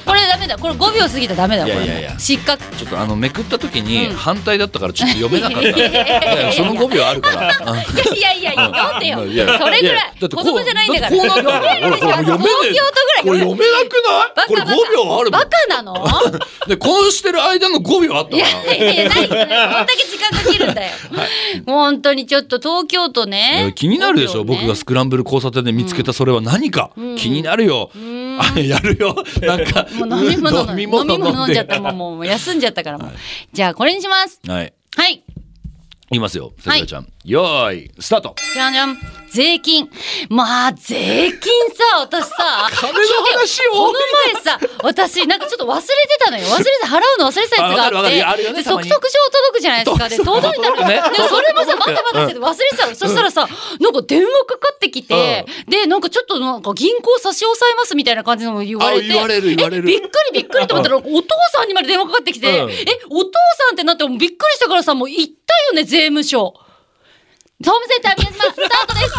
[0.10, 0.58] これダメだ。
[0.58, 1.64] これ5秒過ぎたらダメだ。
[1.64, 2.00] これいやいや。
[2.00, 2.64] いや失格。
[2.76, 4.16] ちょっとあのめくった時にうん。
[4.16, 7.72] 反対だったからちょっと読めなかった、 いやその5秒あるから。
[7.72, 7.76] う
[8.14, 9.26] んいやいやいや読んでよ。
[9.26, 11.12] いやそれぐらい子供じゃないんだから。
[11.12, 14.48] だこうなったら読めるでしょ俺これ読めねえ東京都ぐらいこれ読めなくない？
[14.48, 14.74] これバカ。
[14.74, 15.94] 5秒あるバカなの？
[16.68, 20.92] でこうしてる間の5秒あったいかやいやいやないこんだけ時間かけるんだよ、
[21.66, 27.90] 本当にちょっと東京都らね気になるでしょ、僕がスクランブル交差点で見つけたそれは何か、気になるよ、
[28.40, 29.16] あやるよ。
[29.42, 31.80] なんかもう飲み物飲飲みみ物物飲んじゃった。
[31.80, 33.12] もう もう休んじゃったからもう、
[33.54, 34.40] じゃあこれにします。
[34.48, 34.74] はい。
[34.96, 35.24] はい。
[36.12, 38.36] いきますよさくらちゃん、よーいスタート。
[38.54, 38.98] じゃんじゃん。
[39.30, 39.90] 税金。
[40.30, 42.70] まあ税金さ 私さ。
[42.72, 43.72] 金の話を。
[43.74, 44.00] この
[44.34, 45.90] 前さ私なんかちょっと忘れて
[46.24, 46.46] たのよ。
[46.48, 48.12] 忘れて払うの忘れてたやつがあって。
[48.12, 48.54] るよ。
[48.54, 49.10] ねで速速上届
[49.52, 50.08] くじゃないですか。
[50.08, 50.88] で届いたの。
[50.88, 51.02] ね。
[51.18, 52.96] でそれもさ待って待ってて忘れてたの。
[52.96, 53.50] そしたらさ
[53.82, 59.90] なんか電話かかってきてでなんかちょっとなんか銀行差し押さえますみたいな感じのも言われてあ言われる言われる。
[59.90, 62.70] えびっくりびっくりと思ったらお父さんにまで電話かかってきてえうん。
[63.18, 66.54] お父さんってなってびっくりしたからさもう行ったよね税務署
[67.62, 69.12] ホームセンター宮島、スタートです。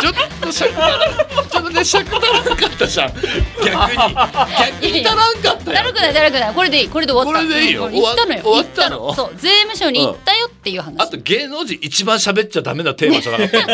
[0.00, 1.00] ちょっと尺足らん
[1.44, 1.84] ちょっとね
[2.56, 3.12] かったじゃん。
[3.14, 3.30] 逆に。
[3.62, 6.54] 逆に足らんかっただよるくないだるくない。
[6.54, 7.46] これでいいこれで終わった。
[7.46, 7.88] これでいいよ。
[7.88, 8.42] 行ったのよ。
[8.42, 9.14] 終わったの。
[9.14, 10.34] そう税務署に行った
[10.68, 13.66] っていう話、あと芸能人一番喋っちゃダメなテーマじゃなかった。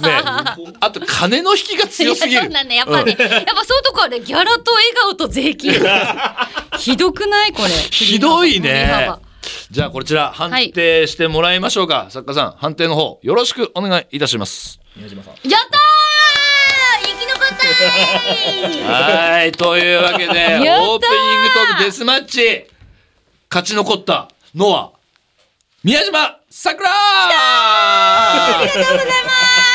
[0.56, 2.42] ねあと金の引きが強すぎる。
[2.42, 2.76] そうなんね。
[2.76, 3.26] やっぱね、やっぱ
[3.64, 5.72] そういうとこはねギャラと笑顔と税金。
[6.78, 7.68] ひどくないこれ？
[7.68, 9.10] ひどいね。
[9.70, 14.80] じゃあこちら判定してもらいましょうか、作家さん判定の方よろしくお願いいたします。
[14.96, 15.34] 宮島さん。
[15.48, 17.02] やったー！
[17.02, 19.32] 生き残ったー！
[19.34, 19.52] はい。
[19.52, 20.58] というわけでオープニン
[20.96, 22.66] グトークデスマッチ。
[23.50, 24.92] 勝ち残ったのは
[25.82, 29.30] 宮島桜ありがとうございま
[29.64, 29.67] す。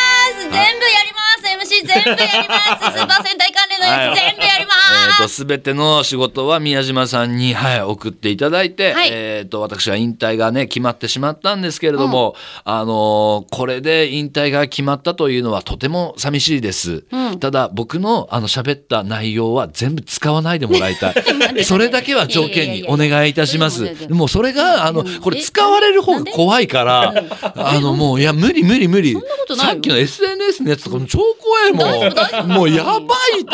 [0.54, 1.44] 全部やります。
[1.44, 2.98] MC 全部やります。
[2.98, 9.10] スーパー戦隊関連のやつ全部やります、えー、と全ての仕事は宮島さんに、はい、送っていただいて、はい。
[9.12, 17.40] えー、と私は引退がね決まってしまったんですけれども、あのーこれで引退が決まったというのはとても寂しいです、うん。
[17.40, 21.64] ただ僕のあの喋った内容は全部使わないでもらいたい。
[21.64, 24.08] それだけは条件にお願いいたします。
[24.10, 25.22] もうそれがあのうん。
[25.22, 27.14] これ使われる方が怖いから
[27.56, 29.16] あのもういや無理無理無理。
[29.58, 32.48] さっきの SNS のやつとかも超怖いもん。
[32.50, 33.46] もうやばいっ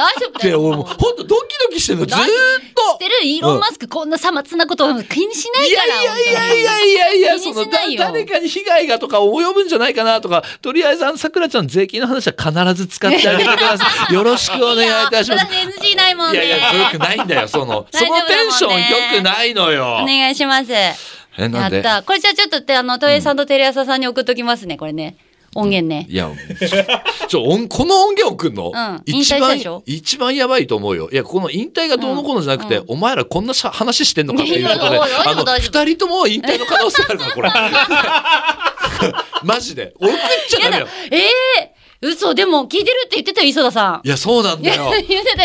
[0.41, 2.23] て俺もうほんとドキドキしてるのずーっ
[2.91, 2.97] と。
[2.97, 3.15] てる？
[3.23, 7.65] イーロン・マスクこんなさまつなことを気にしないいやからいやいやいやいやいや気その
[7.97, 14.13] 誰かに被害がとか及ぶんじゃないかなとかとりあえずあのさくらちゃんの税金の話は必ず使ってあげてください。
[14.13, 15.45] よろしくお願いいたします。
[15.45, 16.45] 私 NG ないもんね。
[16.45, 17.85] いやいやよくないんだよその。
[17.91, 18.85] そのテンションよ
[19.17, 19.99] くないのよ。
[20.03, 20.71] お願いします。
[20.71, 21.77] えなんで？
[21.77, 22.03] やった。
[22.03, 25.15] これじゃあちょっとってあの東映さんとテレ朝さんに送っときますねこれね
[25.55, 26.05] 音源ね。
[26.09, 26.29] いや、
[27.27, 31.09] ちょ、音この音源送んの、うん一番一番やばいと思うよ。
[31.11, 32.85] いや、この引退がどうのこうのじゃなくて、うん。
[32.89, 37.51] お前らこんなしゃ話してんのかっていうことで、あの、二人とも引退の可能性あるから、これ。
[39.43, 39.93] マジで。
[39.99, 40.13] 送っ
[40.49, 40.87] ちゃダメよ。
[41.11, 42.33] ええ嘘。
[42.33, 44.07] でも聞いてるって言ってたよ磯田さん。
[44.07, 44.91] いや、そうなんだよ。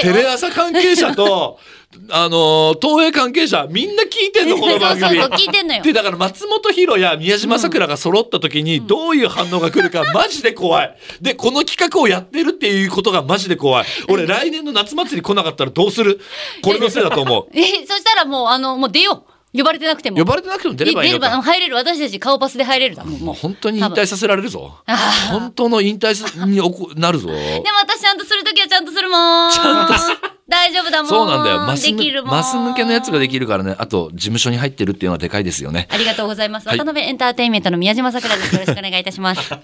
[0.03, 1.59] テレ朝関係者と、
[2.11, 5.21] あのー東映関係者、みんな聞いてんの、この番組。
[5.21, 10.97] 聞いてんのよで、だから松本博や宮島さくらが揃った時に、どういう反応が来るか、マジで怖い。
[11.21, 13.87] で、この企画をやってるっていうことがマジで怖い。
[14.09, 16.21] 俺、来年の夏祭り来なかったらどうする？
[16.63, 17.47] これのせいだと思う。
[17.59, 21.43] えそしたらもうあのもう出よう呼ばれてなくても呼ばれてなくても出ればいいの出ればか。
[21.43, 24.79] 入れる私たち顔パスで入れるだもんもう本当に引退させられるぞ。
[24.87, 24.97] あ
[25.31, 27.29] 本当の引退におこなるぞ。
[27.29, 27.39] でも
[27.83, 30.11] 私ちゃんとするときはちゃんとするもんちゃんとす
[30.47, 31.59] 大丈夫だもんそうなんだよ。
[31.61, 33.77] マスむできるもんマス向けのやつができるからね。
[33.79, 35.89] あと、事務所に入ってるっていうのはでかいですよね。
[35.91, 39.41] ありがとうございます、はい渡辺エンターテインメントの宮島さくらですよろしくお願いいたします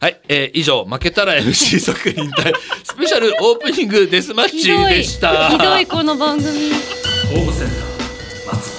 [0.00, 2.52] はい、えー以上、負けたら MC 即引退、
[2.84, 5.48] スペシャルオープニングデスマッチひどいでした。
[5.48, 6.70] ひどいこの番組
[7.30, 8.75] ホームセンター、松本。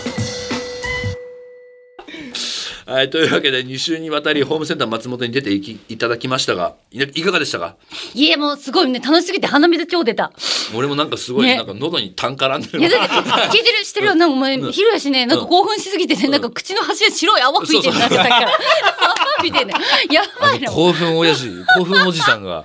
[2.89, 7.76] はい、というわけで2週にわたりホームセンター松本に出ていきいただきましたがいいかがでしたか？
[8.13, 10.32] いやもうすごいね楽しすぎて鼻水超出た。
[10.73, 11.58] 俺もなんかすごい、ね。
[11.58, 13.13] なんか喉に痰絡んでるいやだって
[13.58, 14.15] 聞いてるしてるよ。
[14.15, 14.71] なんかお前うん。
[14.71, 19.73] 昼やしねなんか興奮しすぎてねなんか口の端で白い泡吹いてるなってさっきから泡吹いてんね
[20.10, 20.71] やばいな。
[20.71, 22.63] 興奮おやじ興奮おじさんが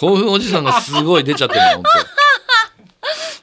[0.00, 1.82] 興奮おじさんがすごい出ちゃってるの本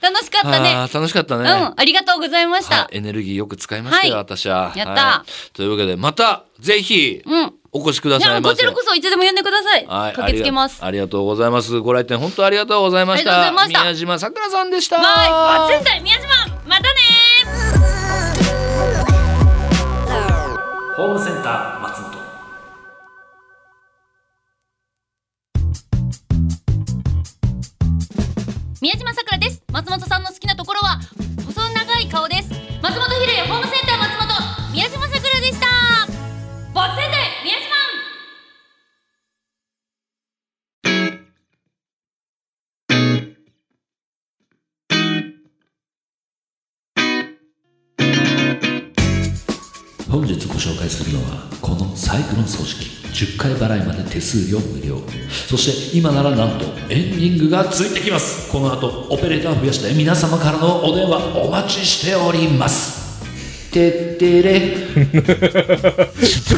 [0.02, 0.74] 楽しか当ったね。
[0.94, 4.24] 楽しかったね、うんありがとうございましはいた、エネルギーよく使いましたよ、はい。
[4.24, 4.74] 私は。
[4.76, 5.06] やった。
[5.06, 5.52] はい。
[5.54, 7.54] というわけでまたぜひうん。
[7.74, 10.84] お越しくださいませこちらこそいつでも呼んでください、はい、駆けつけます。
[10.84, 11.80] ありがありがとうございます。
[11.80, 13.32] ご来店本当ありがとうございました。
[13.32, 13.82] ありがとうございました。
[13.84, 14.98] 宮島さくらさんでした。
[14.98, 15.70] はい。
[15.72, 16.28] バツンタイ宮島
[16.68, 17.00] またね
[20.98, 21.81] ホームセンター
[28.82, 29.62] 宮島さくらです。
[29.72, 31.00] 松本さんの好きなところは
[31.46, 32.28] 細長い顔
[50.12, 55.00] 本日ご紹介するのはこのサイクロン葬式10回払いまで手数料無料。
[55.48, 58.52] そして今ならなんとエンディングがついてきます。
[58.52, 63.24] この後オペレーターを増やして皆様からのお電話お待ちしております。
[63.72, 64.60] てってれ。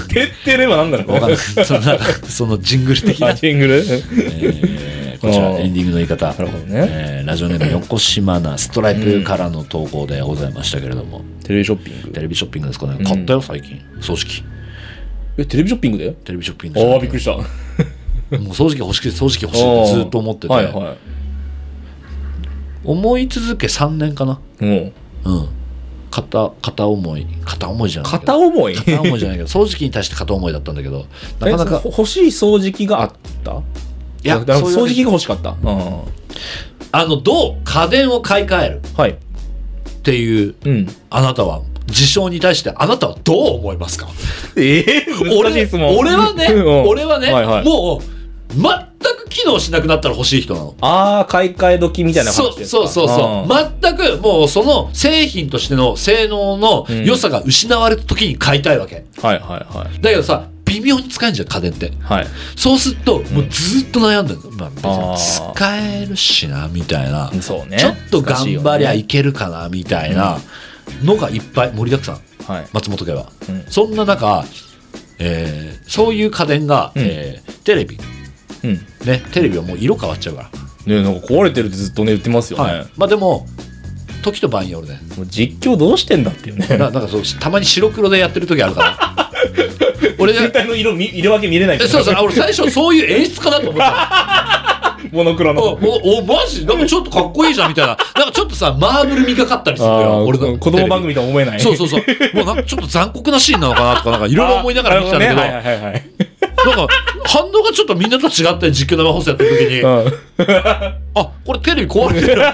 [0.10, 1.38] てってればなんだろうわかんない。
[1.64, 3.28] そのなんかそのジングル的な。
[3.28, 3.76] あ、ジングル。
[3.76, 6.88] えーこちらエンディングの言い方、なるほどね。
[6.90, 12.10] えーラジオネーム横島なストライプからの投稿でございましたけれども、テレビショッピング。
[12.10, 13.04] テレビショッピングですかね。
[13.06, 13.80] 買ったよ最近。
[14.02, 14.44] 葬式
[15.38, 17.32] え、テレビショッピングでテレビショッピングでああ、びっくりした。
[17.38, 20.96] もう掃除機欲しくて掃除機欲しいってずっと思ってて、はいは
[22.84, 24.40] 思い続け3年かな。
[24.62, 24.66] い。
[24.66, 24.92] もう、
[25.26, 25.48] うん。
[26.12, 27.26] 片片思い。
[27.46, 28.22] 片思いじゃないけど。
[28.22, 28.76] 片思い？
[28.76, 29.50] 片思いじゃないけど。
[29.50, 31.06] 掃除機に対して片思いだったんだけど。
[31.40, 33.12] なかなかえそ欲しい掃除機があっ
[33.46, 33.62] た？
[34.24, 35.52] いやだから掃除機が欲しかった。
[35.52, 36.02] うん。
[36.92, 39.12] あのどう家電を買い替えるはい。
[39.12, 39.16] っ
[40.04, 40.88] ていううん。
[41.10, 44.08] あなたは事象に対してあなたはどう思いますか？
[44.56, 45.98] ええ難しい質問。
[45.98, 48.04] 俺はね、うん俺はね、はいはいもう
[48.56, 50.76] 全く機能しなくなったら欲しい人なの。
[50.80, 52.78] ああ、買い替え時みたいなそう話ですか？
[52.78, 53.82] そうそうそう。
[53.82, 59.06] 全くもうその製品としての性能の良さが失われた時に買いたいわけ。
[59.22, 60.02] はいはいはい。
[60.02, 61.92] だけどさ、微妙に使えんじゃん、家電って。
[62.02, 62.28] はい。
[62.56, 64.52] そうすると、もうずっと悩んでるの。
[64.52, 64.72] ま
[65.14, 67.32] あ使えるしな、みたいな。
[67.42, 67.78] そうね。
[67.78, 69.04] ちょっと頑張りゃいい。
[69.06, 70.40] けるかな、みたいな
[71.04, 72.22] のがいっぱい盛りだくさん。
[72.52, 72.68] はい。
[72.74, 73.32] 松本家は。
[73.50, 74.44] うんそんな中、
[75.20, 77.98] えーそういう家電が、うんえーテレビ、
[78.64, 78.74] うん。
[79.06, 80.50] ね、テレビはもう色変わっちゃうか
[80.88, 80.96] ら。
[80.98, 82.74] ねなんか壊れてるってずっとね言ってますよね。
[82.74, 82.88] はい。
[82.98, 83.46] まあでも、
[84.22, 85.00] 時と場合によるね。
[85.30, 86.68] 実況どうしてんだっていうね。
[86.78, 89.32] ななんかそう、たまに白黒でやってる時あるから。
[90.18, 94.70] 俺ね、全体の色見色分け見れないえそうそう、あ俺最初そういう演出かなと思った
[95.12, 95.62] モノクロの。
[95.62, 95.88] おの。
[95.90, 96.66] お、おマジ？
[96.66, 97.98] なんかちょっとかっこいいじゃんみたいな。
[98.16, 100.26] なんかちょっとさ、マーブル味がかったりするよ。
[100.26, 101.58] 俺のー子供番組とは思えない。
[101.58, 102.02] ビそうそうそう。
[102.34, 106.04] もうなんか ちょっと残酷なシーンなのかなとか、なんかいろいろ思いながら見てたんだけど、なるほねはいはいはい
[106.66, 106.94] なんか
[107.26, 110.06] 反応がちょっとみんなと違って実況生放送やってる時に、はい。
[111.16, 112.42] あ、これテレビ壊れてる。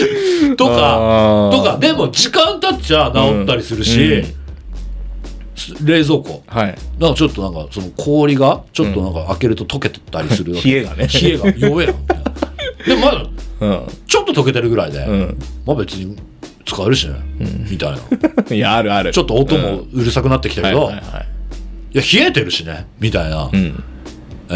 [0.56, 4.24] とか、とか、でも時間経っちゃ治ったりするし、
[5.82, 6.42] 冷蔵庫。
[6.46, 6.74] はい。
[6.98, 11.08] なんかちょっとなんかその氷がちょっとなんか開けると溶けてたりするわけ 冷えがね。
[11.08, 12.24] 冷えが弱えなみたいな
[12.86, 13.26] でもまだ
[13.60, 13.86] うん。
[14.06, 15.38] ちょっと溶けてるぐらいで、うん。
[15.66, 16.16] まあ別に
[16.66, 17.14] 使えるしね、
[17.70, 17.98] みたいな
[18.54, 19.12] いや、あるある。
[19.12, 21.96] ちょっと音もうるさくなってきたけど、いはいはいはい。
[21.96, 23.84] や冷えてるしねみたいな、うん。
[24.50, 24.52] え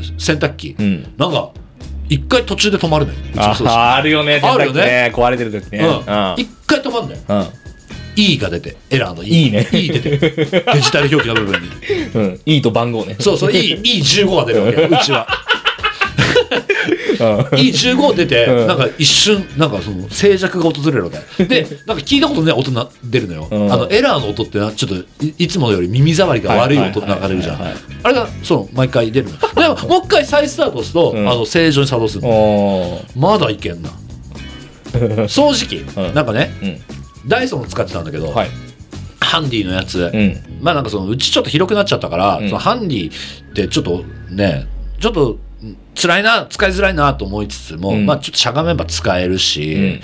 [0.00, 1.06] ー洗濯機、うん。
[1.16, 1.50] なんか
[2.08, 3.18] 一回途中で止まるのよ
[3.66, 5.10] ああるよね、あるよね。
[5.14, 5.78] 壊れてる時ね。
[5.78, 7.46] うん一回止まるのようん。
[8.18, 11.68] E が出てエラーの E, いいね E 出て デジタル表記の部分に
[12.14, 12.22] うん。
[12.22, 12.40] うん。
[12.46, 13.16] いいと番号ね。
[13.20, 15.45] そうそう E- E15 が出るわけ うちはうん。
[17.18, 18.66] E15 出て、うん。
[18.66, 21.44] なんか一瞬なんかその静寂が訪れるわけ。
[21.44, 23.72] でなんか聞いたことない音な出るのよ、うん。
[23.72, 27.62] あのエラーの音ってなちょっといいつもより耳障りが悪い音流れるじゃん。
[27.62, 31.28] あれがそう毎回出るのでももう一回再スタートすると、うん。
[31.28, 33.90] あの正常に作動するのまだいけんな。
[35.26, 36.14] 掃除機、うん。
[36.14, 36.80] なんかねうん。
[37.28, 38.50] ダイソン使ってたんだけど、はい。
[39.20, 40.40] ハンディのやつ、うん。
[40.60, 42.48] まあなんかそのうちちょっと広くなっちゃったから、うん。
[42.48, 44.66] そのハンディってちょっとね
[45.00, 45.38] ちょっとん
[45.96, 48.06] 辛いな使いづらいなと思いつつも、うん。
[48.06, 50.00] まあちょっとしゃがめば使えるし、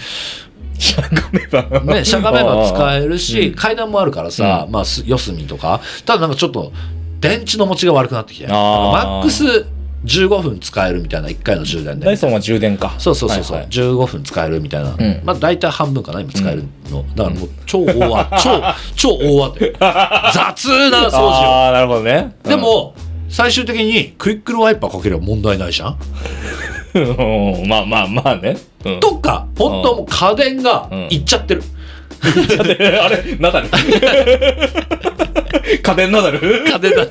[0.79, 1.81] しゃがめば。
[1.81, 3.55] ね、しゃがめば使えるうし、ん。
[3.55, 5.81] 階段もあるからさ、まあす四隅とか。
[6.05, 6.73] ただなんかちょっと
[7.21, 8.47] 電池の持ちが悪くなってきて。
[8.47, 9.67] なんかあーマックス
[10.05, 12.07] 15分使えるみたいな1回の充電で。
[12.07, 12.95] ダイソンは充電か。
[12.99, 13.73] そうそうそうそう、はいはい。
[13.73, 15.21] 15分使えるみたいな、ん。
[15.25, 18.61] まあ大体半分かな今使えるの、だからもう超大和超
[18.97, 21.33] 超大和で 雑な掃除を。
[21.33, 22.35] ああ、なるほどね。
[22.43, 22.95] でも、
[23.33, 25.99] 最終的にクイックルワイパーかければ問題ないじゃん？
[26.95, 28.59] うん、まあまあまあね。
[28.85, 29.01] うん。
[29.01, 31.63] とか、本当もう家電がうんいっちゃってる。
[32.23, 33.25] あれ？
[33.41, 33.69] ナダル？
[35.83, 36.39] 家電ナダル？
[36.71, 37.07] 家電だ。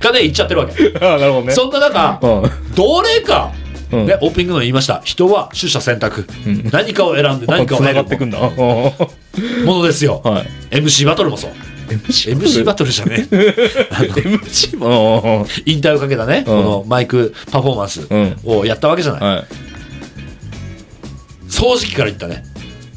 [0.00, 0.92] 家電いっちゃってるわけ。
[1.00, 1.52] ああ、なるほどね。
[1.54, 2.74] そんな中、うん。
[2.74, 3.50] どれか、
[3.90, 5.00] うんね、オープニングの言いました。
[5.04, 6.20] 人は取捨選択。
[6.46, 8.26] ん何かを選んで何かを繋選ぶ
[9.64, 10.22] ものですよ。
[10.70, 10.76] い。
[10.76, 11.52] MC バトルもそう。
[11.88, 15.46] MC バトルじゃね MC も。
[15.66, 19.20] 引退をかけたね、このマイクパフォーマンスうんをやったわけじゃない。
[19.22, 19.44] はい。
[21.48, 22.44] 掃除機から言ったね。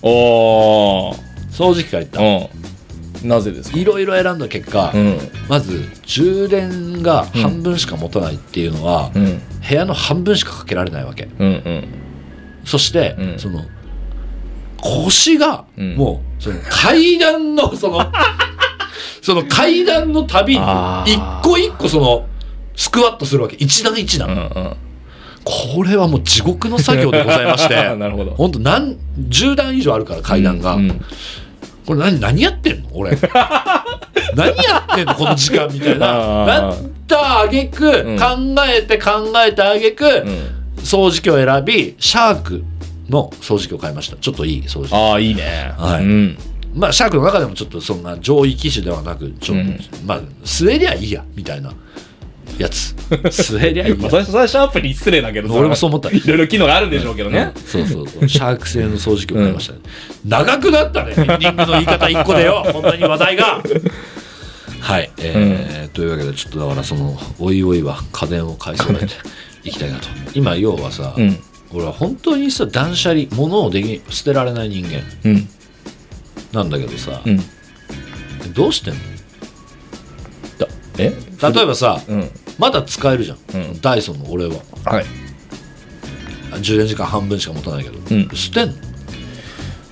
[0.01, 1.15] おー。
[1.51, 2.21] 掃除機から言った。
[2.21, 3.30] うん。
[3.30, 3.77] なぜですか？
[3.77, 5.17] いろいろ選んだ結果、うん。
[5.47, 9.41] まず充電が半分しか持たないっていうのは、うん。
[9.67, 11.88] 部屋の半分しかかけられないわけうんうん。
[12.65, 13.63] そして、うんその
[14.84, 17.99] 腰が、うんもうその階段のその
[19.21, 20.62] その階段のたびに
[21.06, 22.27] 一個一個その
[22.75, 23.56] スクワットするわけ。
[23.58, 24.77] 一段一段、うんうん。
[25.43, 27.75] これはもう地獄の作業でございまして。
[27.95, 28.32] なるほど。
[28.32, 31.06] 本当何10段以上あるから階段が、うんうん。
[31.86, 32.89] これ何何やってんの？
[32.93, 33.12] 俺。
[34.36, 35.15] 何やってんの？
[35.15, 36.45] この時間みたいな。
[36.45, 36.77] なっ
[37.08, 38.17] たあげく、うん。
[38.17, 38.25] 考
[38.67, 40.82] えて考えてあげく、うん。
[40.84, 42.63] 掃除機を選びシャーク
[43.09, 44.18] の掃除機を買いました。
[44.18, 44.95] ちょっといい掃除機。
[44.95, 45.74] ああ、いいね。
[45.78, 46.03] はい。
[46.03, 46.38] うん。
[46.74, 49.80] まあシャークの中でもちょっとそんな上位機種ではなくちょっと、うん。
[50.05, 51.74] まあ据えりゃいいやみたいな
[52.57, 52.95] やつ。
[53.11, 55.55] 据えりゃいいまあ、やそれそれはシャープに失礼だけどさ。
[55.55, 57.51] 俺もそう思ったいろいろ機能があるんでしょうけどね。
[57.65, 58.28] そうそうそう。
[58.30, 59.80] シャーク製の掃除機を買いましたね、
[60.26, 61.13] 長くなったね。
[61.17, 62.65] エンディングの言い方一個でよ。
[62.72, 63.61] こんなに話題が。
[64.80, 69.13] はい、えーというわけでちょっとだからそのおいおいは家電を買い揃えて
[69.63, 70.07] いきたいなと。
[70.34, 71.39] 今要はさ、うん。
[71.74, 75.01] 俺は本当にさ断捨離物をでき捨てられない人間。
[75.24, 75.49] うん。
[76.52, 77.39] なんだけどさ、うん。
[78.54, 78.99] どうしてんの？
[80.58, 81.14] だえ？
[81.41, 82.30] 例えばさうん。
[82.58, 83.82] まだ使えるじゃん、うん。
[83.82, 84.56] ダイソンの俺は。
[84.86, 85.06] はい。
[86.62, 88.30] 充電時間半分しか持たないけど、ん。
[88.36, 88.74] 捨てんの？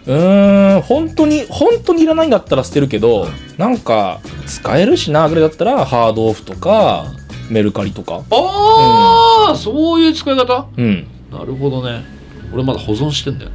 [0.08, 7.06] うーん本当に本当にいらないんだったら捨てるけどなんか使えるしなぐらいだったらハードオフとか
[7.50, 8.24] メルカリとか。
[8.32, 10.68] ああ、そういう使い方？
[10.78, 11.08] うん。
[11.32, 12.04] なるほどね。
[12.52, 13.52] 俺まだ保存してんだよ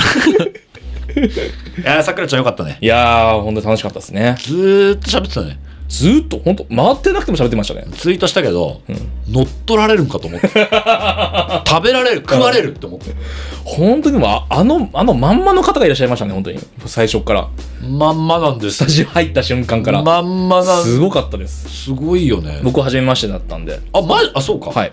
[1.84, 2.78] やーさくらちゃんよかったね。
[2.82, 4.36] いやーほんと楽しかったですね。
[4.40, 7.86] ずーっと喋ってたねずーっとほんと回ってなくても喋ってましたね。
[7.94, 8.82] ツイートしたけど、
[9.30, 10.48] 乗っ取られるんかと思って。
[11.68, 13.16] 食べられる食われるって思って。
[13.64, 16.60] 本当にもうああのあのまんまの方がいらっしゃいましたね本当に。
[16.86, 17.48] 最初から。
[17.82, 18.78] まんまなんです。
[18.78, 20.98] スタジオ入った瞬間から、まんまなんす。
[21.00, 21.70] ごかったです。
[21.86, 22.60] すごいよね。
[22.64, 23.80] 僕初めましてだったんで。
[23.94, 24.92] あまあそうか、はい。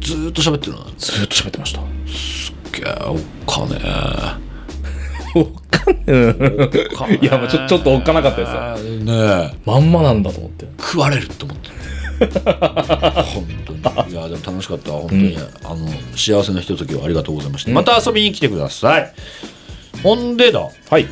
[0.00, 1.80] ずーっと喋ってるなずーっと喋ってました。
[2.72, 3.80] げーおっかね
[5.36, 8.94] おっかんーいやもうちょちょっとおっかなかったですよ。
[9.04, 9.12] ね
[9.52, 9.58] え。
[9.66, 10.66] まんまなんだと思って。
[10.80, 11.68] 食われるって思って。
[13.22, 14.10] 本当に。
[14.10, 19.12] いやでも楽しかった本当に、あの幸せなひとときをありがとうございました、また遊びに来てください。
[20.02, 20.60] ほんでだ。
[20.90, 21.06] はい。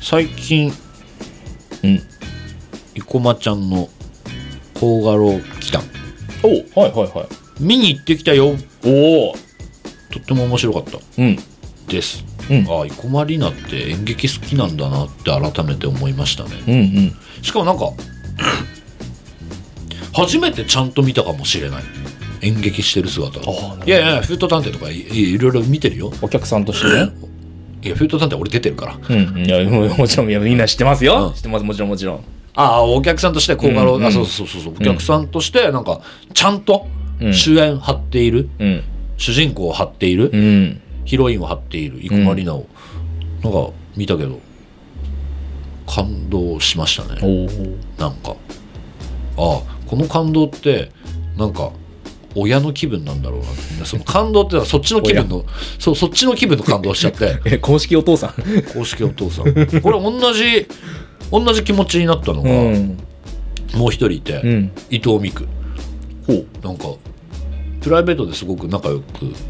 [0.00, 0.72] 最近
[1.84, 2.00] うん。
[2.94, 3.88] 生駒ちゃんの
[4.80, 5.80] 甲賀楼来た
[6.42, 6.48] お
[6.80, 7.62] はいはいはい。
[7.62, 8.56] 見に行ってきたよ。
[8.84, 9.34] おお
[10.14, 10.98] とっても面白かった。
[11.18, 11.38] うん。
[11.88, 12.66] です、うん。
[12.68, 16.50] ああ生駒里奈って演劇好きなんだなって改めて思いましたね。
[16.66, 17.16] うんうん。
[17.42, 17.90] しかもなんか
[20.14, 21.82] 初めてちゃんと見たかもしれない。
[22.42, 26.12] 演劇してる姿いやいやフード探偵とかいろいろ見てるよ。
[26.22, 27.10] お客さんとしてね。
[27.82, 28.98] いやフード探偵俺出てるから。
[29.08, 31.34] うんいやももちろんいやみんな知ってますよ、うん。
[31.34, 32.24] 知ってますもちろんもちろん。
[32.54, 34.06] ああお客さんとして甲賀楼、うんうん。
[34.06, 36.00] あそうそうそうそうお客さんとしてなんか
[36.32, 36.86] ちゃんと
[37.20, 37.34] うん。
[37.34, 38.82] 主演張っている、うん
[39.24, 40.82] 主人公を張っている、うん。
[41.06, 42.66] ヒロインを張っている生駒里奈を、
[43.42, 44.38] なんか見たけど
[45.86, 47.20] 感動しましたね。
[47.96, 48.36] なんか。
[49.36, 50.92] ああこの感動って
[51.36, 51.72] なんか
[52.36, 53.40] 親の気分なんだろう
[53.80, 55.44] なその感動ってのは そっちの気分の
[55.78, 57.38] そうそっちの気分の感動しちゃって。
[57.46, 58.34] え公式お父さん。
[58.74, 59.44] 公式お父さん。
[59.44, 60.66] これ同じ
[61.32, 62.98] 同じ気持ちになったのが、うん。
[63.74, 64.72] もう一人いて、うん。
[64.90, 65.46] 伊藤美久。
[66.26, 66.46] ほう。
[66.62, 66.88] なんか
[67.84, 69.04] プライベートですごく仲良く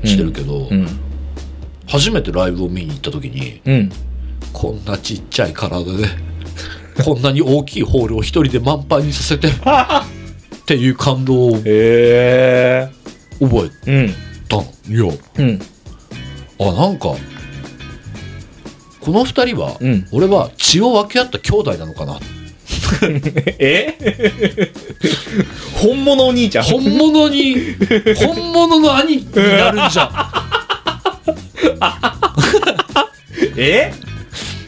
[0.04, 0.88] してるけど、うん。
[1.86, 3.90] 初めてライブを見に行った時にうん。
[4.52, 6.08] こんなちっちゃい体で
[7.04, 9.52] こんなに大きいホールを一人で満杯にさせてっ
[10.66, 12.90] ていう感動を覚え
[13.86, 14.14] うん。
[14.48, 14.56] た
[15.44, 15.60] ん。
[16.60, 17.14] あなんか
[19.00, 20.06] この二人は、うん。
[20.10, 22.18] 俺は血を分け合った兄弟なのかな
[23.58, 23.94] え？
[25.76, 26.64] 本物お兄ちゃん？
[26.64, 27.56] 本物に
[28.16, 30.04] 本物の兄になるんじゃ。
[30.04, 30.10] ん
[33.56, 33.92] え？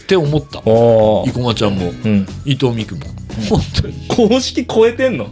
[0.02, 0.60] って思った。
[0.64, 1.90] お生駒ちゃんも。
[1.90, 2.26] うん。
[2.44, 3.06] 伊藤美久も。
[3.48, 3.94] 本当に。
[4.08, 5.28] 公式超えてんの？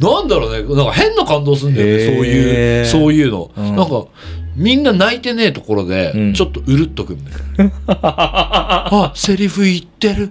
[0.00, 0.62] なんだろうね。
[0.74, 3.76] なんか変な感動するんだよね、そういうそういうの、うん。
[3.76, 4.06] なんか
[4.56, 6.32] みんな泣いてねえところで、うん。
[6.34, 7.72] ちょっとうるっとくんだよ。
[7.88, 10.30] あセリフ言ってる。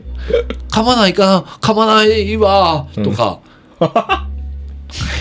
[0.70, 1.42] 噛まないかな。
[1.42, 2.88] 噛まないわ。
[2.96, 3.40] とか、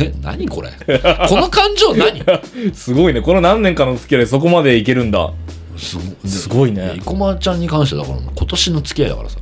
[0.01, 0.71] え 何これ。
[1.29, 2.23] この感情何？
[2.75, 3.21] すごいね。
[3.21, 5.33] この何年かの付き合いでそこまでいけるんだ。
[5.77, 6.95] すごすごいね。
[6.99, 9.37] 生駒ちゃんに関してはだから今年の付き合いだからさ。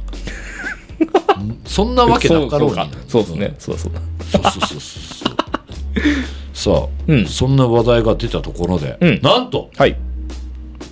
[1.65, 2.77] そんなわけなかろうに。
[3.09, 3.55] そうそうですね。
[3.59, 3.93] そうそう
[4.33, 7.25] そうそうそうそうさあ、うん。
[7.25, 9.21] そんな話題が出たところで、うん。
[9.23, 9.97] なんとはい。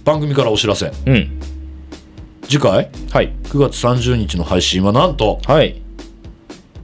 [0.03, 0.91] 番組からお知らせ。
[1.05, 1.39] うん。
[2.45, 3.35] 次回はい。
[3.43, 5.83] 9月30日の配信はなんとはい。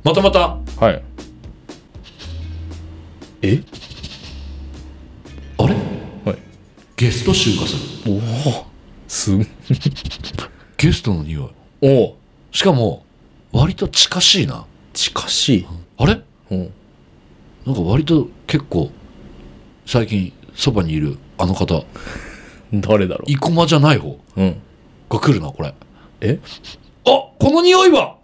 [0.03, 1.03] またまたはい。
[3.41, 3.63] え？
[5.57, 5.75] あれ？
[6.27, 6.39] はい。
[6.95, 8.13] ゲスト集がする。
[8.13, 8.67] おお
[9.09, 9.47] すん。
[10.77, 11.49] ゲストの匂い。
[11.81, 12.19] おお
[12.53, 13.07] しかも
[13.51, 14.67] 割と近しいな。
[14.93, 15.67] 近しい。
[15.97, 16.21] あれ？
[16.51, 16.71] うん
[17.67, 18.91] なんか割と結構
[19.87, 21.85] 最近そばにいるあの方。
[22.73, 24.19] 誰だろ生駒じゃない方。
[24.37, 24.61] ううん。
[25.09, 25.69] が来るなこれ。
[25.69, 25.75] あ
[26.21, 26.41] え
[27.05, 28.17] この匂いは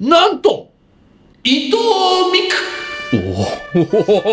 [0.00, 0.70] なんと
[1.44, 1.76] 伊藤
[2.32, 2.56] 美久。
[3.12, 3.18] お
[4.20, 4.24] お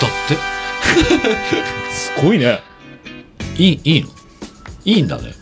[0.00, 0.36] だって。
[1.92, 2.60] すごいね。
[3.56, 4.08] いいいいの？
[4.84, 5.32] いいんだね。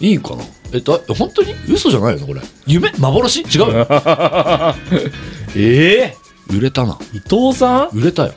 [0.00, 0.44] いいかな？
[0.72, 1.54] えだ本当に？
[1.68, 2.40] 嘘じゃないよねこれ。
[2.66, 2.92] 夢？
[2.98, 3.40] 幻？
[3.42, 3.86] 違うよ。
[5.56, 6.16] ええ？
[6.52, 6.98] 売れたな。
[7.12, 7.96] 伊藤さん？
[7.98, 8.34] 売れたよ。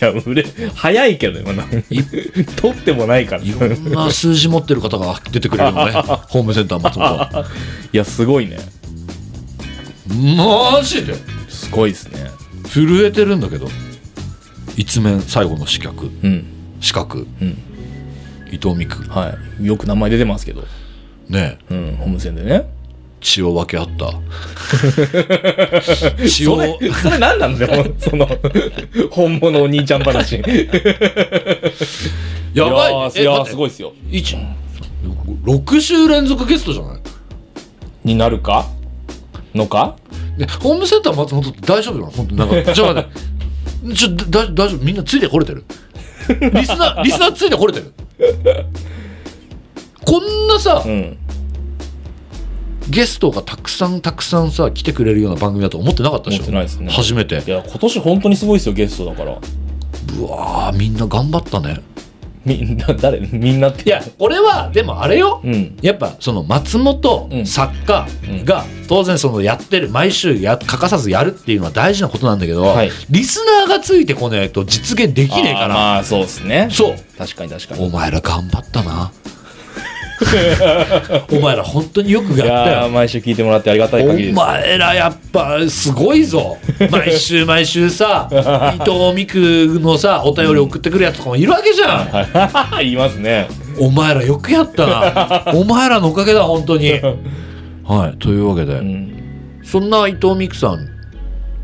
[0.00, 0.44] いや売れ
[0.74, 2.02] 早いけどねまだい
[2.56, 3.42] 取ってもないから。
[3.42, 5.92] いろんな数字持ってる方が出てくれるのね。
[6.28, 7.44] ホームセンター松本
[7.92, 8.58] いやすごいね。
[10.36, 11.14] マジで？
[11.48, 12.30] すごいですね。
[12.68, 13.68] 震えてるんだけど。
[14.76, 16.44] 一面最後の四角うん。
[16.80, 17.18] 四角。
[17.20, 17.62] うん
[18.54, 19.02] 伊藤美久。
[19.10, 19.66] はい。
[19.66, 20.62] よく名前出てますけど。
[21.28, 21.58] ね。
[21.70, 22.64] えうんホームセンでね。
[23.20, 24.12] 血を分け合った。
[26.28, 28.28] 血をそれそれ何なんだよ その
[29.10, 30.42] 本物お兄ちゃん話。
[32.52, 33.20] やばい。
[33.20, 33.92] いやすごいっすよ。
[34.10, 34.36] 一
[35.44, 36.98] 6週連続ゲストじゃない？
[38.04, 38.66] になるか？
[39.54, 39.96] のか？
[40.36, 42.10] ねホームセンター松本って大丈夫なの？
[42.10, 43.96] 本当なんか ちょっと待って。
[43.96, 44.84] ちょだ大丈夫？
[44.84, 45.64] みんなついてこれてる？
[46.52, 47.92] リスナーリスナーついてこれてる？
[50.04, 51.16] こんなさ、うん。
[52.90, 56.44] ゲストがたくさんたくさんさ来てくれるような番組だと思ってなかったでしょ？
[56.50, 56.90] 思ってね。
[56.92, 57.42] 初めて。
[57.46, 59.32] いや今年本当にすごいですよゲストだから。
[59.32, 61.78] うわーみんな頑張ったね
[62.44, 63.20] みんな誰？
[63.20, 63.84] みんなって。
[63.84, 65.76] いや俺はでもあれよ、うん。
[65.80, 67.46] やっぱその松本うん。
[67.46, 68.06] 作家
[68.44, 72.90] が当然そのやってる毎週や欠かさずやるっていうのは大事なことなんだけど、はい。
[73.10, 76.68] リスナーがついてこないと実現できねえから、まあそうですね。
[76.70, 76.96] そう。
[77.16, 77.86] 確かに確かに。
[77.86, 79.12] お前ら頑張ったな
[81.30, 82.88] お前ら本当によくいやったよ。
[82.88, 84.40] 毎週聞いてもらってありがたい限りです。
[84.40, 86.56] お前らやっぱすごいぞ。
[86.90, 92.84] 毎週毎週さ伊藤美久のさお便り送ってくるやつとかもいるわけじゃん、はい。
[92.90, 93.48] 言いますね。
[93.78, 95.52] お前らよくやったな。
[95.54, 96.92] お前らのおかげだ本当に。
[97.84, 99.12] はいというわけで、うん。
[99.64, 100.88] そんな伊藤美久さん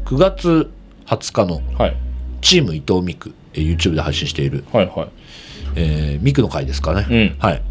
[0.07, 0.71] 9月
[1.07, 1.97] 20日のはい。
[2.41, 5.09] チーム伊藤美久えー YouTube で配信している、はいはい。
[5.77, 7.35] えー、美久の会ですかね、うん。
[7.39, 7.63] はい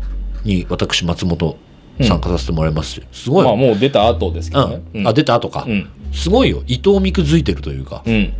[0.43, 1.57] に私松本
[2.01, 4.81] 参加させてもらいますし、すごい、まあもう出た後ですけどね。
[4.93, 5.07] うん。
[5.07, 5.89] あ出た後か、うん。
[6.13, 6.63] すごいよ。
[6.67, 8.33] 伊藤美久づいてるというかうん。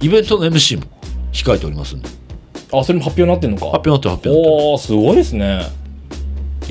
[0.00, 0.84] イベントの MC も
[1.32, 2.08] 控えておりますんで。
[2.72, 3.66] あそれも発表になってんのか？
[3.78, 4.70] 発表になってる発表になってる。
[4.70, 5.84] おーすごいですね。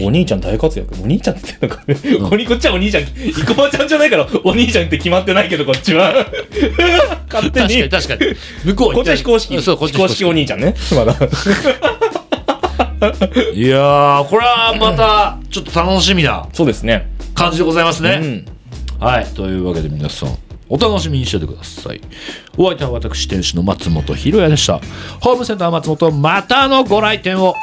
[0.01, 0.95] お兄ちゃん大活躍。
[1.01, 6.13] お兄ちゃんって言ってんのかね、こにこっちはお兄ちゃん生駒ちゃんじゃないからお兄ちゃんって決まってないけどこっちは。
[7.31, 8.35] 勝手確かにに確かに。
[8.65, 10.73] 向こうこっちは非公式そうこっち非公式お兄ちゃんね。
[10.95, 11.15] まだ
[13.53, 18.53] いやーこれはまたちょっと楽しみなそうですね感じでございますね、うん
[19.03, 19.25] はい。
[19.25, 20.37] というわけで皆さん、
[20.69, 21.99] お楽しみにしててください。
[22.57, 24.79] お相手は私、店主の松本ひろやでした。
[25.19, 27.53] ホームセンター松本、またのご来店を